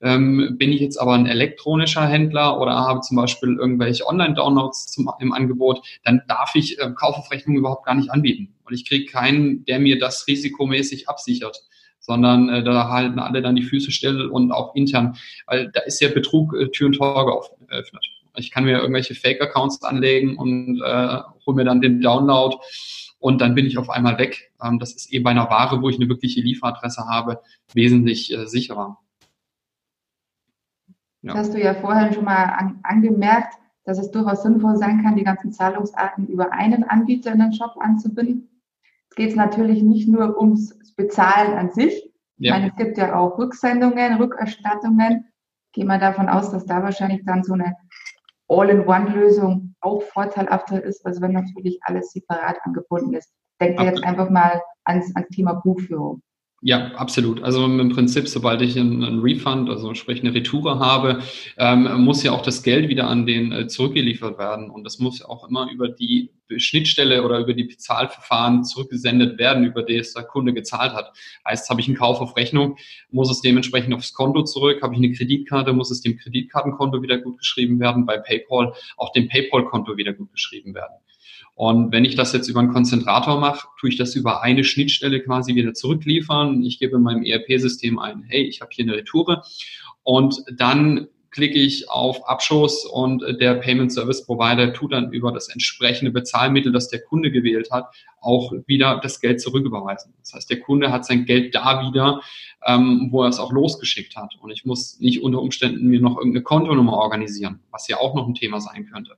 Ähm, 0.03 0.57
bin 0.59 0.73
ich 0.73 0.81
jetzt 0.81 0.99
aber 0.99 1.15
ein 1.15 1.27
elektronischer 1.27 2.07
Händler 2.07 2.61
oder 2.61 2.75
habe 2.75 3.01
zum 3.01 3.17
Beispiel 3.17 3.57
irgendwelche 3.59 4.07
Online-Downloads 4.07 4.99
im 5.21 5.33
Angebot, 5.33 5.87
dann 6.05 6.23
darf 6.27 6.55
ich 6.55 6.79
äh, 6.79 6.91
Kaufaufrechnung 6.95 7.57
überhaupt 7.57 7.87
gar 7.87 7.95
nicht 7.95 8.11
anbieten. 8.11 8.55
Und 8.65 8.75
ich 8.75 8.85
kriege 8.87 9.11
keinen, 9.11 9.65
der 9.65 9.79
mir 9.79 9.99
das 9.99 10.27
risikomäßig 10.27 11.09
absichert 11.09 11.63
sondern 12.07 12.49
äh, 12.49 12.63
da 12.63 12.89
halten 12.89 13.19
alle 13.19 13.41
dann 13.41 13.57
die 13.57 13.63
Füße 13.63 13.91
still 13.91 14.27
und 14.27 14.53
auch 14.53 14.75
intern, 14.75 15.17
weil 15.47 15.71
da 15.73 15.81
ist 15.81 16.01
ja 16.01 16.09
Betrug 16.09 16.55
äh, 16.55 16.69
Tür 16.69 16.89
und 16.89 16.95
Tor 16.95 17.47
geöffnet. 17.69 18.05
Ich 18.37 18.51
kann 18.51 18.65
mir 18.65 18.79
irgendwelche 18.79 19.15
Fake-Accounts 19.15 19.83
anlegen 19.85 20.37
und 20.37 20.83
äh, 20.85 21.19
hole 21.47 21.57
mir 21.57 21.65
dann 21.65 21.81
den 21.81 22.01
Download 22.01 22.57
und 23.19 23.41
dann 23.41 23.55
bin 23.55 23.65
ich 23.65 23.79
auf 23.79 23.89
einmal 23.89 24.19
weg. 24.19 24.53
Ähm, 24.63 24.79
das 24.79 24.93
ist 24.95 25.13
eben 25.13 25.25
bei 25.25 25.31
einer 25.31 25.49
Ware, 25.49 25.81
wo 25.81 25.89
ich 25.89 25.97
eine 25.97 26.09
wirkliche 26.09 26.41
Lieferadresse 26.41 27.07
habe, 27.09 27.41
wesentlich 27.73 28.33
äh, 28.33 28.47
sicherer. 28.47 28.99
Ja. 31.23 31.33
hast 31.35 31.55
du 31.55 31.59
ja 31.59 31.73
vorhin 31.73 32.13
schon 32.13 32.25
mal 32.25 32.45
an, 32.45 32.81
angemerkt, 32.83 33.55
dass 33.85 33.99
es 33.99 34.11
durchaus 34.11 34.43
sinnvoll 34.43 34.77
sein 34.77 35.03
kann, 35.03 35.17
die 35.17 35.25
ganzen 35.25 35.53
Zahlungsarten 35.53 36.27
über 36.27 36.53
einen 36.53 36.85
Anbieter 36.85 37.33
in 37.33 37.39
den 37.39 37.55
Shop 37.55 37.77
anzubinden. 37.81 38.54
Es 39.15 39.17
geht 39.17 39.37
natürlich 39.37 39.81
nicht 39.81 40.09
nur 40.09 40.37
ums 40.41 40.77
Bezahlen 40.97 41.57
an 41.57 41.71
sich. 41.71 42.11
Ja. 42.39 42.55
Meine, 42.55 42.71
es 42.71 42.75
gibt 42.75 42.99
ja 42.99 43.17
auch 43.17 43.39
Rücksendungen, 43.39 44.15
Rückerstattungen. 44.15 45.31
Gehen 45.73 45.87
wir 45.87 45.99
davon 45.99 46.29
aus, 46.29 46.51
dass 46.51 46.67
da 46.67 46.83
wahrscheinlich 46.83 47.25
dann 47.25 47.45
so 47.45 47.53
eine 47.53 47.77
All-in-One-Lösung 48.49 49.77
auch 49.81 50.03
vorteilhafter 50.03 50.83
ist, 50.83 51.07
als 51.07 51.21
wenn 51.21 51.31
natürlich 51.31 51.79
alles 51.83 52.11
separat 52.11 52.57
angebunden 52.65 53.15
ist. 53.15 53.33
Denkt 53.61 53.79
ihr 53.79 53.87
jetzt 53.87 54.03
einfach 54.03 54.31
mal 54.31 54.61
ans, 54.85 55.15
ans 55.15 55.29
Thema 55.29 55.61
Buchführung. 55.63 56.21
Ja, 56.67 56.93
absolut. 56.95 57.43
Also 57.43 57.63
im 57.67 57.91
Prinzip, 57.91 58.27
sobald 58.27 58.63
ich 58.63 58.79
einen 58.79 59.21
Refund, 59.21 59.69
also 59.69 59.93
sprich 59.93 60.23
eine 60.23 60.33
Retoure 60.33 60.79
habe, 60.79 61.23
ähm, 61.59 62.01
muss 62.01 62.23
ja 62.23 62.33
auch 62.33 62.41
das 62.41 62.63
Geld 62.63 62.89
wieder 62.89 63.07
an 63.07 63.27
den 63.27 63.53
äh, 63.53 63.67
zurückgeliefert 63.67 64.39
werden. 64.39 64.71
Und 64.71 64.85
das 64.85 64.99
muss 64.99 65.19
ja 65.19 65.27
auch 65.27 65.47
immer 65.47 65.71
über 65.71 65.91
die 65.91 66.31
Schnittstelle 66.57 67.23
oder 67.23 67.41
über 67.41 67.53
die 67.53 67.65
Bezahlverfahren 67.65 68.65
zurückgesendet 68.65 69.39
werden, 69.39 69.67
über 69.67 69.83
die 69.83 69.97
es 69.97 70.15
der 70.15 70.23
Kunde 70.23 70.55
gezahlt 70.55 70.95
hat. 70.95 71.13
Heißt, 71.47 71.69
habe 71.69 71.83
ich 71.83 71.87
einen 71.87 71.99
Kauf 71.99 72.23
auf 72.23 72.35
Rechnung, 72.35 72.79
muss 73.11 73.31
es 73.31 73.43
dementsprechend 73.43 73.93
aufs 73.93 74.15
Konto 74.15 74.43
zurück. 74.43 74.81
Habe 74.81 74.95
ich 74.95 74.99
eine 75.01 75.13
Kreditkarte, 75.13 75.75
muss 75.75 75.91
es 75.91 76.01
dem 76.01 76.17
Kreditkartenkonto 76.17 77.03
wieder 77.03 77.19
gut 77.19 77.37
geschrieben 77.37 77.79
werden. 77.79 78.07
Bei 78.07 78.17
PayPal 78.17 78.73
auch 78.97 79.13
dem 79.13 79.29
PayPal-Konto 79.29 79.99
wieder 79.99 80.15
gut 80.15 80.33
geschrieben 80.33 80.75
werden. 80.75 80.95
Und 81.55 81.93
wenn 81.93 82.05
ich 82.05 82.17
das 82.17 82.33
jetzt 82.33 82.49
über 82.49 82.61
einen 82.61 82.73
Konzentrator 82.73 83.39
mache, 83.39 83.69
tue 83.79 83.89
ich 83.89 83.97
das 83.97 84.17
über 84.17 84.43
eine 84.43 84.65
Schnittstelle 84.65 85.21
quasi 85.21 85.55
wieder 85.55 85.73
zurückliefern. 85.73 86.63
Ich 86.65 86.79
gebe 86.81 86.97
in 86.97 87.03
meinem 87.03 87.23
ERP-System 87.23 87.99
ein, 87.99 88.25
hey, 88.27 88.43
ich 88.43 88.61
habe 88.61 88.71
hier 88.73 88.85
eine 88.85 88.95
Retoure. 88.95 89.43
Und 90.03 90.43
dann 90.57 91.09
klicke 91.31 91.59
ich 91.59 91.91
auf 91.91 92.29
Abschuss 92.29 92.85
und 92.87 93.25
der 93.41 93.55
Payment 93.55 93.93
Service 93.93 94.25
Provider 94.25 94.73
tut 94.73 94.93
dann 94.93 95.13
über 95.13 95.33
das 95.33 95.49
entsprechende 95.49 96.13
Bezahlmittel, 96.13 96.71
das 96.71 96.89
der 96.89 97.03
Kunde 97.03 97.33
gewählt 97.33 97.71
hat, 97.73 97.87
auch 98.21 98.53
wieder 98.67 99.01
das 99.03 99.21
Geld 99.21 99.41
zurücküberweisen. 99.41 100.15
Das 100.21 100.33
heißt, 100.33 100.51
der 100.51 100.61
Kunde 100.61 100.93
hat 100.93 101.05
sein 101.05 101.25
Geld 101.25 101.55
da 101.55 101.83
wieder, 101.83 102.21
ähm, 102.67 103.09
wo 103.11 103.25
er 103.25 103.31
es 103.31 103.41
auch 103.41 103.51
losgeschickt 103.51 104.15
hat. 104.17 104.35
Und 104.41 104.53
ich 104.53 104.65
muss 104.65 105.01
nicht 105.01 105.23
unter 105.23 105.41
Umständen 105.41 105.89
mir 105.89 106.01
noch 106.01 106.17
irgendeine 106.17 106.45
Kontonummer 106.45 106.95
organisieren, 106.95 107.61
was 107.73 107.89
ja 107.89 107.99
auch 107.99 108.15
noch 108.15 108.29
ein 108.29 108.35
Thema 108.35 108.61
sein 108.61 108.87
könnte 108.87 109.17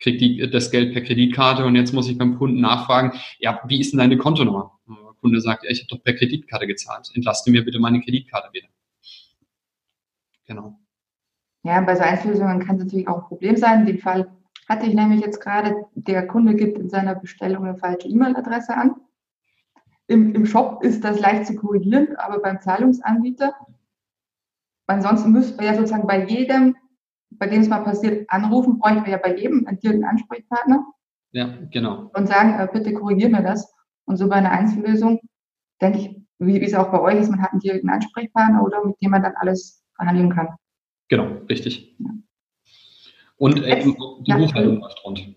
kriege 0.00 0.18
die, 0.18 0.50
das 0.50 0.70
Geld 0.70 0.92
per 0.92 1.02
Kreditkarte 1.02 1.64
und 1.64 1.76
jetzt 1.76 1.92
muss 1.92 2.08
ich 2.08 2.18
beim 2.18 2.38
Kunden 2.38 2.60
nachfragen, 2.60 3.12
ja, 3.38 3.60
wie 3.66 3.80
ist 3.80 3.92
denn 3.92 3.98
deine 3.98 4.16
Kontonummer? 4.16 4.78
Der 4.88 5.14
Kunde 5.20 5.40
sagt, 5.40 5.64
ja, 5.64 5.70
ich 5.70 5.80
habe 5.80 5.88
doch 5.88 6.02
per 6.02 6.14
Kreditkarte 6.14 6.66
gezahlt. 6.66 7.10
Entlaste 7.14 7.50
mir 7.50 7.64
bitte 7.64 7.78
meine 7.78 8.00
Kreditkarte 8.00 8.48
wieder. 8.52 8.68
Genau. 10.46 10.78
Ja, 11.62 11.80
bei 11.82 11.94
so 11.94 12.02
Einzellösungen 12.02 12.60
kann 12.60 12.76
es 12.76 12.84
natürlich 12.84 13.06
auch 13.06 13.22
ein 13.22 13.28
Problem 13.28 13.56
sein. 13.56 13.80
In 13.80 13.86
dem 13.86 13.98
Fall 13.98 14.32
hatte 14.68 14.86
ich 14.86 14.94
nämlich 14.94 15.20
jetzt 15.20 15.40
gerade, 15.40 15.84
der 15.94 16.26
Kunde 16.26 16.54
gibt 16.54 16.78
in 16.78 16.88
seiner 16.88 17.14
Bestellung 17.14 17.64
eine 17.64 17.76
falsche 17.76 18.08
E-Mail-Adresse 18.08 18.74
an. 18.74 18.96
Im, 20.06 20.34
Im 20.34 20.46
Shop 20.46 20.82
ist 20.82 21.04
das 21.04 21.20
leicht 21.20 21.46
zu 21.46 21.54
korrigieren, 21.54 22.16
aber 22.16 22.40
beim 22.40 22.60
Zahlungsanbieter, 22.60 23.54
ansonsten 24.86 25.30
müsste 25.32 25.56
man 25.56 25.66
ja 25.66 25.74
sozusagen 25.74 26.06
bei 26.06 26.24
jedem 26.24 26.76
bei 27.30 27.46
dem 27.46 27.60
es 27.60 27.68
mal 27.68 27.80
passiert, 27.80 28.28
anrufen, 28.28 28.78
bräuchten 28.78 29.04
wir 29.04 29.12
ja 29.12 29.18
bei 29.18 29.36
jedem 29.36 29.66
einen 29.66 29.78
direkten 29.78 30.04
Ansprechpartner. 30.04 30.84
Ja, 31.32 31.58
genau. 31.70 32.10
Und 32.14 32.28
sagen, 32.28 32.58
äh, 32.58 32.68
bitte 32.72 32.92
korrigier 32.92 33.28
mir 33.28 33.42
das. 33.42 33.72
Und 34.04 34.16
so 34.16 34.28
bei 34.28 34.36
einer 34.36 34.50
Einzellösung, 34.50 35.20
denke 35.80 35.98
ich, 35.98 36.20
wie, 36.38 36.60
wie 36.60 36.64
es 36.64 36.74
auch 36.74 36.90
bei 36.90 37.00
euch 37.00 37.20
ist, 37.20 37.30
man 37.30 37.42
hat 37.42 37.52
einen 37.52 37.60
direkten 37.60 37.90
Ansprechpartner 37.90 38.64
oder 38.64 38.84
mit 38.84 38.96
dem 39.00 39.10
man 39.10 39.22
dann 39.22 39.34
alles 39.36 39.84
verhandeln 39.94 40.30
kann. 40.30 40.48
Genau, 41.08 41.26
richtig. 41.48 41.96
Ja. 41.98 42.10
Und 43.36 43.62
äh, 43.62 43.80
eben 43.80 43.96
die 44.26 44.30
ja, 44.30 44.36
Buchhaltung 44.36 44.80
läuft 44.80 45.04
rund. 45.04 45.34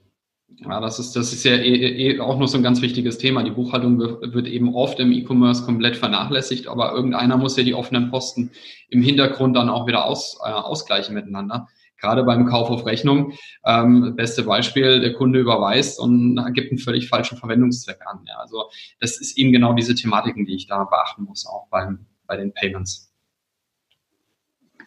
Ja, 0.58 0.80
das 0.80 1.00
ist, 1.00 1.16
das 1.16 1.34
ist 1.34 1.44
ja 1.44 1.54
eh, 1.54 1.74
eh, 1.74 2.16
eh 2.16 2.20
auch 2.20 2.38
noch 2.38 2.48
so 2.48 2.58
ein 2.58 2.64
ganz 2.64 2.82
wichtiges 2.82 3.18
Thema. 3.18 3.44
Die 3.44 3.52
Buchhaltung 3.52 4.00
wird 4.00 4.48
eben 4.48 4.74
oft 4.76 5.00
im 5.00 5.12
E-Commerce 5.12 5.66
komplett 5.66 5.96
vernachlässigt, 5.96 6.68
aber 6.68 6.94
irgendeiner 6.94 7.38
muss 7.38 7.58
ja 7.58 7.64
die 7.64 7.74
offenen 7.74 8.12
Posten 8.12 8.52
im 8.90 9.02
Hintergrund 9.02 9.56
dann 9.56 9.70
auch 9.70 9.88
wieder 9.88 10.06
aus, 10.06 10.40
äh, 10.44 10.52
ausgleichen 10.52 11.16
miteinander 11.16 11.68
gerade 12.04 12.24
beim 12.24 12.46
Kauf 12.46 12.70
auf 12.70 12.86
Rechnung. 12.86 13.34
Ähm, 13.66 14.16
beste 14.16 14.44
Beispiel, 14.44 15.00
der 15.00 15.14
Kunde 15.14 15.40
überweist 15.40 16.00
und 16.00 16.36
gibt 16.54 16.72
einen 16.72 16.78
völlig 16.80 17.08
falschen 17.08 17.38
Verwendungszweck 17.38 18.02
an. 18.06 18.20
Ja, 18.28 18.36
also 18.38 18.66
das 19.00 19.20
ist 19.20 19.38
eben 19.38 19.52
genau 19.52 19.74
diese 19.74 19.96
Thematiken, 19.96 20.46
die 20.46 20.56
ich 20.56 20.68
da 20.68 20.84
beachten 20.84 21.24
muss, 21.24 21.48
auch 21.48 21.68
beim, 21.70 22.06
bei 22.28 22.38
den 22.38 22.54
Payments. 22.54 23.14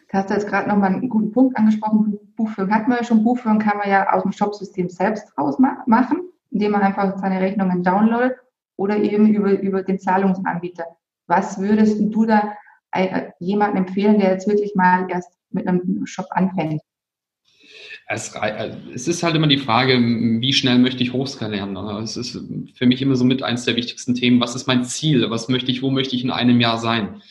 Du 0.09 0.17
hast 0.17 0.29
jetzt 0.29 0.47
gerade 0.47 0.69
nochmal 0.69 0.93
einen 0.93 1.09
guten 1.09 1.31
Punkt 1.31 1.57
angesprochen. 1.57 2.17
Buchführung 2.37 2.71
hatten 2.73 2.89
wir 2.89 2.97
ja 2.97 3.03
schon. 3.03 3.23
Buchführung 3.23 3.59
kann 3.59 3.77
man 3.77 3.89
ja 3.89 4.09
aus 4.13 4.23
dem 4.23 4.31
Shopsystem 4.31 4.89
selbst 4.89 5.37
rausmachen, 5.37 6.21
indem 6.51 6.71
man 6.71 6.81
einfach 6.81 7.17
seine 7.17 7.41
Rechnungen 7.41 7.83
downloadet 7.83 8.37
oder 8.77 8.95
eben 8.97 9.33
über, 9.33 9.59
über 9.59 9.83
den 9.83 9.99
Zahlungsanbieter. 9.99 10.85
Was 11.25 11.59
würdest 11.59 11.99
du 11.99 12.25
da 12.25 12.53
äh, 12.91 13.31
jemandem 13.39 13.85
empfehlen, 13.85 14.19
der 14.19 14.31
jetzt 14.31 14.47
wirklich 14.47 14.75
mal 14.75 15.07
erst 15.09 15.33
mit 15.49 15.67
einem 15.67 16.05
Shop 16.05 16.27
anfängt? 16.29 16.81
Es, 18.09 18.33
äh, 18.35 18.71
es, 18.93 19.07
ist 19.07 19.21
halt 19.21 19.35
immer 19.35 19.47
die 19.47 19.57
Frage, 19.57 19.99
wie 19.99 20.53
schnell 20.53 20.79
möchte 20.79 21.03
ich 21.03 21.11
hochskalieren. 21.11 21.75
Es 22.01 22.15
ist 22.15 22.39
für 22.73 22.85
mich 22.85 23.01
immer 23.01 23.15
so 23.15 23.25
mit 23.25 23.43
eins 23.43 23.65
der 23.65 23.75
wichtigsten 23.75 24.15
Themen. 24.15 24.39
Was 24.39 24.55
ist 24.55 24.65
mein 24.65 24.85
Ziel? 24.85 25.29
Was 25.29 25.49
möchte 25.49 25.71
ich, 25.71 25.81
wo 25.81 25.91
möchte 25.91 26.15
ich 26.15 26.23
in 26.23 26.31
einem 26.31 26.61
Jahr 26.61 26.77
sein? 26.77 27.21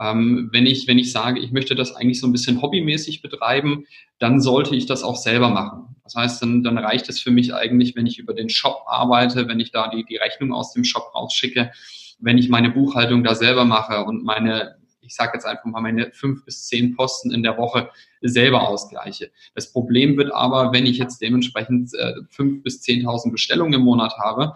Ähm, 0.00 0.48
wenn 0.52 0.66
ich, 0.66 0.86
wenn 0.86 0.98
ich 0.98 1.10
sage, 1.10 1.40
ich 1.40 1.50
möchte 1.50 1.74
das 1.74 1.94
eigentlich 1.94 2.20
so 2.20 2.28
ein 2.28 2.32
bisschen 2.32 2.62
hobbymäßig 2.62 3.22
betreiben, 3.22 3.86
dann 4.18 4.40
sollte 4.40 4.76
ich 4.76 4.86
das 4.86 5.02
auch 5.02 5.16
selber 5.16 5.50
machen. 5.50 5.96
Das 6.04 6.14
heißt, 6.14 6.42
dann, 6.42 6.62
dann 6.62 6.78
reicht 6.78 7.08
es 7.08 7.20
für 7.20 7.30
mich 7.30 7.52
eigentlich, 7.52 7.96
wenn 7.96 8.06
ich 8.06 8.18
über 8.18 8.32
den 8.32 8.48
Shop 8.48 8.84
arbeite, 8.86 9.48
wenn 9.48 9.60
ich 9.60 9.72
da 9.72 9.88
die, 9.88 10.04
die 10.04 10.16
Rechnung 10.16 10.52
aus 10.52 10.72
dem 10.72 10.84
Shop 10.84 11.12
rausschicke, 11.14 11.72
wenn 12.20 12.38
ich 12.38 12.48
meine 12.48 12.70
Buchhaltung 12.70 13.24
da 13.24 13.34
selber 13.34 13.64
mache 13.64 14.04
und 14.04 14.24
meine 14.24 14.76
ich 15.10 15.16
sage 15.16 15.32
jetzt 15.34 15.44
einfach 15.44 15.64
mal 15.64 15.80
meine 15.80 16.12
fünf 16.12 16.44
bis 16.44 16.68
zehn 16.68 16.94
Posten 16.94 17.32
in 17.32 17.42
der 17.42 17.58
Woche 17.58 17.90
selber 18.20 18.68
ausgleiche. 18.68 19.32
Das 19.56 19.72
Problem 19.72 20.16
wird 20.16 20.32
aber, 20.32 20.72
wenn 20.72 20.86
ich 20.86 20.98
jetzt 20.98 21.20
dementsprechend 21.20 21.92
äh, 21.94 22.14
fünf 22.28 22.62
bis 22.62 22.80
zehntausend 22.80 23.32
Bestellungen 23.32 23.74
im 23.74 23.80
Monat 23.80 24.16
habe 24.18 24.54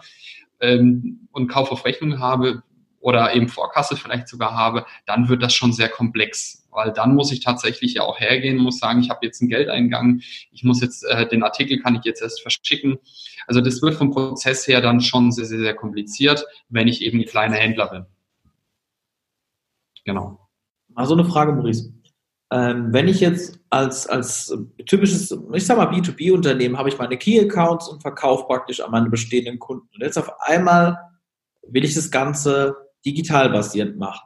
ähm, 0.61 1.27
und 1.33 1.49
Kauf 1.49 1.73
auf 1.73 1.83
Rechnung 1.83 2.19
habe 2.19 2.63
oder 3.01 3.35
eben 3.35 3.49
Vorkasse 3.49 3.97
vielleicht 3.97 4.29
sogar 4.29 4.55
habe, 4.55 4.85
dann 5.05 5.27
wird 5.27 5.43
das 5.43 5.53
schon 5.53 5.73
sehr 5.73 5.89
komplex, 5.89 6.65
weil 6.71 6.93
dann 6.93 7.15
muss 7.15 7.33
ich 7.33 7.41
tatsächlich 7.41 7.95
ja 7.95 8.03
auch 8.03 8.17
hergehen, 8.17 8.55
muss 8.55 8.79
sagen, 8.79 9.01
ich 9.01 9.09
habe 9.09 9.25
jetzt 9.25 9.41
einen 9.41 9.49
Geldeingang, 9.49 10.21
ich 10.53 10.63
muss 10.63 10.79
jetzt 10.79 11.03
äh, 11.03 11.27
den 11.27 11.43
Artikel 11.43 11.81
kann 11.81 11.95
ich 11.95 12.05
jetzt 12.05 12.21
erst 12.21 12.41
verschicken. 12.41 12.97
Also 13.45 13.59
das 13.59 13.81
wird 13.81 13.95
vom 13.95 14.11
Prozess 14.11 14.65
her 14.69 14.79
dann 14.79 15.01
schon 15.01 15.33
sehr, 15.33 15.45
sehr, 15.45 15.59
sehr 15.59 15.75
kompliziert, 15.75 16.45
wenn 16.69 16.87
ich 16.87 17.01
eben 17.01 17.19
ein 17.19 17.25
kleiner 17.25 17.57
Händler 17.57 17.87
bin. 17.89 18.05
Genau. 20.05 20.44
Mal 20.95 21.05
so 21.05 21.13
eine 21.13 21.25
Frage, 21.25 21.51
Maurice. 21.51 21.93
Ähm, 22.51 22.93
wenn 22.93 23.07
ich 23.07 23.19
jetzt 23.19 23.59
als, 23.69 24.07
als 24.07 24.55
typisches, 24.85 25.37
ich 25.53 25.65
sag 25.65 25.77
mal 25.77 25.89
B2B-Unternehmen, 25.89 26.77
habe 26.77 26.89
ich 26.89 26.97
meine 26.97 27.17
Key-Accounts 27.17 27.89
und 27.89 28.01
verkaufe 28.01 28.45
praktisch 28.45 28.79
an 28.79 28.91
meine 28.91 29.09
bestehenden 29.09 29.59
Kunden. 29.59 29.87
Und 29.93 30.01
jetzt 30.01 30.17
auf 30.17 30.29
einmal 30.39 30.97
will 31.67 31.83
ich 31.83 31.95
das 31.95 32.11
Ganze 32.11 32.75
digital 33.05 33.49
basierend 33.49 33.97
machen. 33.97 34.25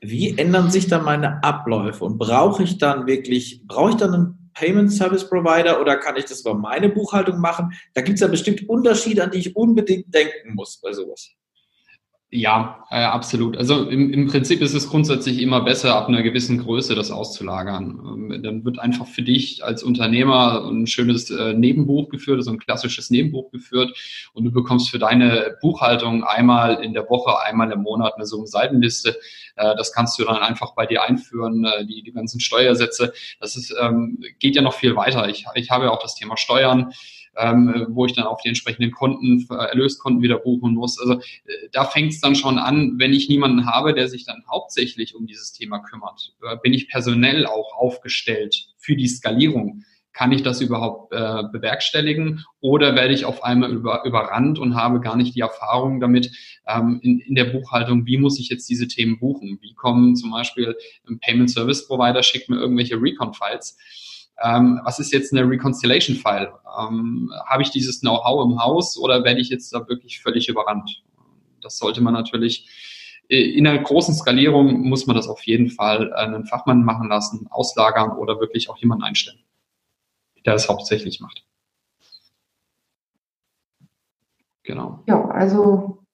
Wie 0.00 0.36
ändern 0.38 0.70
sich 0.70 0.88
dann 0.88 1.04
meine 1.04 1.42
Abläufe 1.42 2.04
und 2.04 2.18
brauche 2.18 2.62
ich 2.62 2.78
dann 2.78 3.06
wirklich, 3.06 3.62
brauche 3.66 3.90
ich 3.90 3.96
dann 3.96 4.14
einen 4.14 4.50
Payment 4.54 4.92
Service 4.92 5.28
Provider 5.28 5.80
oder 5.80 5.96
kann 5.96 6.16
ich 6.16 6.26
das 6.26 6.40
über 6.40 6.54
meine 6.54 6.88
Buchhaltung 6.90 7.40
machen? 7.40 7.72
Da 7.94 8.02
gibt 8.02 8.16
es 8.16 8.20
ja 8.20 8.28
bestimmt 8.28 8.68
Unterschiede, 8.68 9.24
an 9.24 9.30
die 9.30 9.38
ich 9.38 9.56
unbedingt 9.56 10.12
denken 10.14 10.54
muss 10.54 10.80
bei 10.80 10.92
sowas. 10.92 11.30
Ja, 12.34 12.86
äh, 12.90 13.02
absolut. 13.02 13.58
Also 13.58 13.90
im, 13.90 14.10
im 14.10 14.26
Prinzip 14.26 14.62
ist 14.62 14.72
es 14.72 14.88
grundsätzlich 14.88 15.38
immer 15.38 15.60
besser, 15.60 15.94
ab 15.94 16.08
einer 16.08 16.22
gewissen 16.22 16.56
Größe 16.56 16.94
das 16.94 17.10
auszulagern. 17.10 18.00
Ähm, 18.32 18.42
dann 18.42 18.64
wird 18.64 18.78
einfach 18.78 19.06
für 19.06 19.20
dich 19.20 19.62
als 19.62 19.82
Unternehmer 19.82 20.66
ein 20.66 20.86
schönes 20.86 21.28
äh, 21.28 21.52
Nebenbuch 21.52 22.08
geführt, 22.08 22.38
also 22.38 22.50
ein 22.50 22.58
klassisches 22.58 23.10
Nebenbuch 23.10 23.50
geführt 23.50 23.94
und 24.32 24.44
du 24.44 24.50
bekommst 24.50 24.88
für 24.88 24.98
deine 24.98 25.58
Buchhaltung 25.60 26.24
einmal 26.24 26.82
in 26.82 26.94
der 26.94 27.06
Woche, 27.10 27.38
einmal 27.44 27.70
im 27.70 27.82
Monat 27.82 28.14
eine 28.16 28.24
so 28.24 28.38
eine 28.38 28.46
Seitenliste. 28.46 29.18
Äh, 29.56 29.76
das 29.76 29.92
kannst 29.92 30.18
du 30.18 30.24
dann 30.24 30.38
einfach 30.38 30.74
bei 30.74 30.86
dir 30.86 31.02
einführen, 31.02 31.66
äh, 31.66 31.84
die, 31.84 32.02
die 32.02 32.12
ganzen 32.12 32.40
Steuersätze. 32.40 33.12
Das 33.40 33.56
ist, 33.56 33.74
ähm, 33.78 34.24
geht 34.38 34.56
ja 34.56 34.62
noch 34.62 34.72
viel 34.72 34.96
weiter. 34.96 35.28
Ich, 35.28 35.44
ich 35.54 35.70
habe 35.70 35.84
ja 35.84 35.90
auch 35.90 36.00
das 36.00 36.14
Thema 36.14 36.38
Steuern 36.38 36.94
ähm, 37.36 37.86
wo 37.90 38.06
ich 38.06 38.12
dann 38.12 38.26
auf 38.26 38.40
die 38.42 38.48
entsprechenden 38.48 38.90
Konten, 38.90 39.46
äh, 39.50 39.54
Erlöskonten 39.54 40.22
wieder 40.22 40.38
buchen 40.38 40.74
muss. 40.74 40.98
Also 41.00 41.14
äh, 41.14 41.68
da 41.72 41.84
fängt 41.84 42.12
es 42.12 42.20
dann 42.20 42.34
schon 42.34 42.58
an, 42.58 42.94
wenn 42.98 43.12
ich 43.12 43.28
niemanden 43.28 43.66
habe, 43.66 43.94
der 43.94 44.08
sich 44.08 44.24
dann 44.24 44.42
hauptsächlich 44.50 45.14
um 45.14 45.26
dieses 45.26 45.52
Thema 45.52 45.78
kümmert. 45.78 46.34
Äh, 46.42 46.56
bin 46.62 46.74
ich 46.74 46.88
personell 46.88 47.46
auch 47.46 47.74
aufgestellt 47.76 48.68
für 48.78 48.96
die 48.96 49.08
Skalierung? 49.08 49.84
Kann 50.12 50.30
ich 50.30 50.42
das 50.42 50.60
überhaupt 50.60 51.14
äh, 51.14 51.42
bewerkstelligen 51.50 52.44
oder 52.60 52.94
werde 52.94 53.14
ich 53.14 53.24
auf 53.24 53.42
einmal 53.44 53.72
über, 53.72 54.04
überrannt 54.04 54.58
und 54.58 54.74
habe 54.74 55.00
gar 55.00 55.16
nicht 55.16 55.34
die 55.34 55.40
Erfahrung 55.40 56.00
damit 56.00 56.30
ähm, 56.66 57.00
in, 57.02 57.20
in 57.20 57.34
der 57.34 57.46
Buchhaltung, 57.46 58.04
wie 58.04 58.18
muss 58.18 58.38
ich 58.38 58.50
jetzt 58.50 58.68
diese 58.68 58.88
Themen 58.88 59.18
buchen? 59.18 59.58
Wie 59.62 59.72
kommen 59.72 60.14
zum 60.14 60.30
Beispiel 60.30 60.76
ein 61.08 61.18
Payment 61.18 61.50
Service 61.50 61.88
Provider 61.88 62.22
schickt 62.22 62.50
mir 62.50 62.56
irgendwelche 62.56 63.00
Recon-Files 63.00 63.78
ähm, 64.40 64.80
was 64.84 64.98
ist 64.98 65.12
jetzt 65.12 65.32
eine 65.32 65.48
Reconciliation-File? 65.48 66.52
Ähm, 66.78 67.32
Habe 67.46 67.62
ich 67.62 67.70
dieses 67.70 68.00
Know-how 68.00 68.44
im 68.44 68.62
Haus 68.62 68.98
oder 68.98 69.24
werde 69.24 69.40
ich 69.40 69.50
jetzt 69.50 69.72
da 69.72 69.86
wirklich 69.88 70.20
völlig 70.20 70.48
überrannt? 70.48 71.02
Das 71.60 71.78
sollte 71.78 72.00
man 72.00 72.14
natürlich 72.14 72.68
äh, 73.28 73.56
in 73.56 73.66
einer 73.66 73.82
großen 73.82 74.14
Skalierung 74.14 74.80
muss 74.80 75.06
man 75.06 75.16
das 75.16 75.28
auf 75.28 75.42
jeden 75.44 75.70
Fall 75.70 76.12
einen 76.14 76.46
Fachmann 76.46 76.84
machen 76.84 77.08
lassen, 77.08 77.46
auslagern 77.50 78.12
oder 78.12 78.40
wirklich 78.40 78.68
auch 78.68 78.78
jemanden 78.78 79.04
einstellen, 79.04 79.40
der 80.44 80.54
es 80.54 80.68
hauptsächlich 80.68 81.20
macht. 81.20 81.44
Genau. 84.64 85.02
Ja, 85.06 85.28
also 85.28 86.04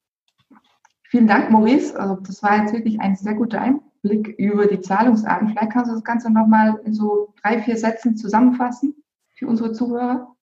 vielen 1.02 1.26
Dank, 1.26 1.50
Maurice. 1.50 1.98
Also 1.98 2.16
das 2.22 2.42
war 2.42 2.62
jetzt 2.62 2.72
wirklich 2.72 2.98
ein 3.00 3.14
sehr 3.14 3.34
guter 3.34 3.60
Einblick 3.60 3.87
Blick 4.02 4.28
über 4.38 4.66
die 4.66 4.80
Zahlungsarten. 4.80 5.48
Vielleicht 5.48 5.72
kannst 5.72 5.90
du 5.90 5.94
das 5.94 6.04
Ganze 6.04 6.30
nochmal 6.30 6.80
in 6.84 6.94
so 6.94 7.34
drei, 7.42 7.62
vier 7.62 7.76
Sätzen 7.76 8.16
zusammenfassen 8.16 8.94
für 9.36 9.46
unsere 9.46 9.72
Zuhörer. 9.72 10.34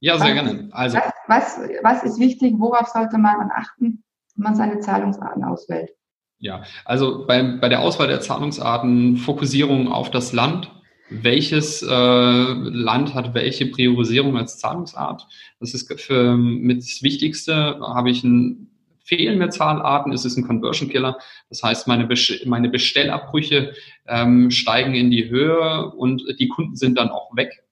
Ja, 0.00 0.18
sehr 0.18 0.28
was, 0.28 0.34
gerne. 0.34 0.68
Also, 0.72 0.98
was, 1.26 1.58
was, 1.58 1.60
was 1.82 2.02
ist 2.04 2.18
wichtig? 2.18 2.54
Worauf 2.58 2.88
sollte 2.88 3.18
man 3.18 3.50
achten, 3.54 4.02
wenn 4.34 4.44
man 4.44 4.56
seine 4.56 4.80
Zahlungsarten 4.80 5.44
auswählt? 5.44 5.90
Ja, 6.38 6.62
also 6.86 7.26
bei, 7.26 7.42
bei 7.42 7.68
der 7.68 7.80
Auswahl 7.80 8.08
der 8.08 8.20
Zahlungsarten 8.20 9.18
Fokussierung 9.18 9.88
auf 9.88 10.10
das 10.10 10.32
Land. 10.32 10.72
Welches 11.10 11.82
äh, 11.82 11.86
Land 11.90 13.14
hat 13.14 13.34
welche 13.34 13.66
Priorisierung 13.66 14.38
als 14.38 14.58
Zahlungsart? 14.58 15.26
Das 15.58 15.74
ist 15.74 16.00
für 16.00 16.36
mit 16.36 16.78
das 16.78 17.02
Wichtigste. 17.02 17.80
Habe 17.80 18.10
ich 18.10 18.24
ein 18.24 18.69
fehlen 19.10 19.38
mir 19.38 19.50
Zahlarten, 19.50 20.12
ist 20.12 20.24
es 20.24 20.36
ein 20.36 20.46
Conversion 20.46 20.88
Killer. 20.88 21.18
Das 21.48 21.64
heißt, 21.64 21.88
meine, 21.88 22.08
meine 22.44 22.68
Bestellabbrüche 22.68 23.74
ähm, 24.06 24.52
steigen 24.52 24.94
in 24.94 25.10
die 25.10 25.28
Höhe 25.28 25.90
und 25.90 26.22
die 26.38 26.46
Kunden 26.46 26.76
sind 26.76 26.96
dann 26.96 27.10
auch 27.10 27.34
weg. 27.34 27.64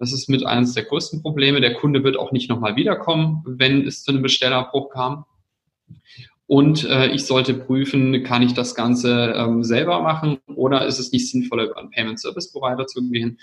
Das 0.00 0.12
ist 0.12 0.28
mit 0.28 0.44
eines 0.44 0.74
der 0.74 0.84
größten 0.84 1.22
Probleme. 1.22 1.60
Der 1.60 1.74
Kunde 1.74 2.02
wird 2.02 2.16
auch 2.16 2.32
nicht 2.32 2.50
nochmal 2.50 2.74
wiederkommen, 2.74 3.44
wenn 3.46 3.86
es 3.86 4.02
zu 4.02 4.10
einem 4.10 4.22
Bestellabbruch 4.22 4.90
kam. 4.90 5.26
Und 6.48 6.84
äh, 6.84 7.08
ich 7.08 7.26
sollte 7.26 7.52
prüfen, 7.52 8.24
kann 8.24 8.40
ich 8.40 8.54
das 8.54 8.74
Ganze 8.74 9.34
ähm, 9.36 9.62
selber 9.62 10.00
machen 10.00 10.38
oder 10.46 10.86
ist 10.86 10.98
es 10.98 11.12
nicht 11.12 11.30
sinnvoller, 11.30 11.64
über 11.64 11.76
einen 11.76 11.90
Payment 11.90 12.18
Service 12.18 12.50
Provider 12.50 12.86
zu 12.86 13.06
gehen? 13.10 13.38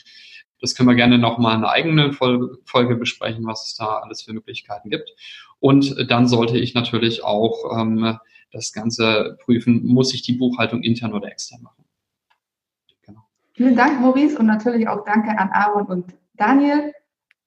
Das 0.60 0.74
können 0.74 0.90
wir 0.90 0.96
gerne 0.96 1.20
nochmal 1.20 1.56
in 1.56 1.64
einer 1.64 1.70
eigenen 1.70 2.14
Folge 2.14 2.96
besprechen, 2.96 3.46
was 3.46 3.68
es 3.68 3.76
da 3.76 4.00
alles 4.00 4.24
für 4.24 4.34
Möglichkeiten 4.34 4.90
gibt. 4.90 5.12
Und 5.60 6.10
dann 6.10 6.28
sollte 6.28 6.58
ich 6.58 6.74
natürlich 6.74 7.24
auch 7.24 7.80
ähm, 7.80 8.18
das 8.52 8.74
Ganze 8.74 9.38
prüfen, 9.44 9.86
muss 9.86 10.12
ich 10.16 10.24
die 10.24 10.34
Buchhaltung 10.34 10.82
intern 10.82 11.14
oder 11.14 11.28
extern 11.28 11.62
machen. 11.62 11.86
Genau. 13.04 13.22
Vielen 13.54 13.76
Dank, 13.76 14.02
Maurice, 14.02 14.40
und 14.40 14.48
natürlich 14.48 14.88
auch 14.88 15.06
danke 15.06 15.38
an 15.38 15.50
Aaron 15.52 15.86
und 15.86 16.16
Daniel. 16.34 16.92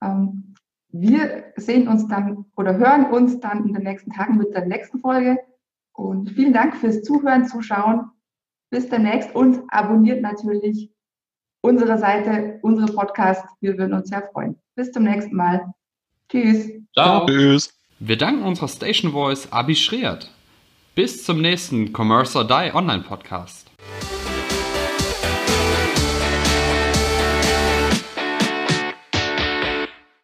Ähm, 0.01 0.48
wir 0.91 1.53
sehen 1.57 1.89
uns 1.89 2.09
dann 2.09 2.47
oder 2.57 2.77
hören 2.77 3.07
uns 3.07 3.41
dann 3.41 3.67
in 3.67 3.75
den 3.75 3.83
nächsten 3.83 4.11
Tagen 4.13 4.37
mit 4.37 4.55
der 4.55 4.67
nächsten 4.67 5.01
Folge. 5.01 5.39
Und 5.93 6.31
vielen 6.31 6.53
Dank 6.53 6.77
fürs 6.77 7.03
Zuhören, 7.03 7.47
Zuschauen. 7.47 8.11
Bis 8.71 8.89
demnächst 8.89 9.35
und 9.35 9.63
abonniert 9.69 10.21
natürlich 10.21 10.91
unsere 11.63 11.99
Seite, 11.99 12.59
unsere 12.63 12.93
Podcast. 12.93 13.45
Wir 13.61 13.77
würden 13.79 13.95
uns 13.95 14.09
sehr 14.09 14.29
freuen. 14.33 14.57
Bis 14.75 14.93
zum 14.93 15.05
nächsten 15.05 15.35
Mal. 15.35 15.73
Tschüss. 16.31 16.71
Ciao. 16.95 17.27
Tschüss. 17.27 17.75
Wir 17.99 18.17
danken 18.17 18.45
unserer 18.45 18.69
Station 18.69 19.13
Voice 19.13 19.51
Abi 19.51 19.75
Schreert. 19.75 20.31
Bis 20.95 21.25
zum 21.25 21.41
nächsten 21.41 21.93
Commerce 21.93 22.39
or 22.39 22.45
Die 22.47 22.75
Online 22.75 23.03
Podcast. 23.03 23.71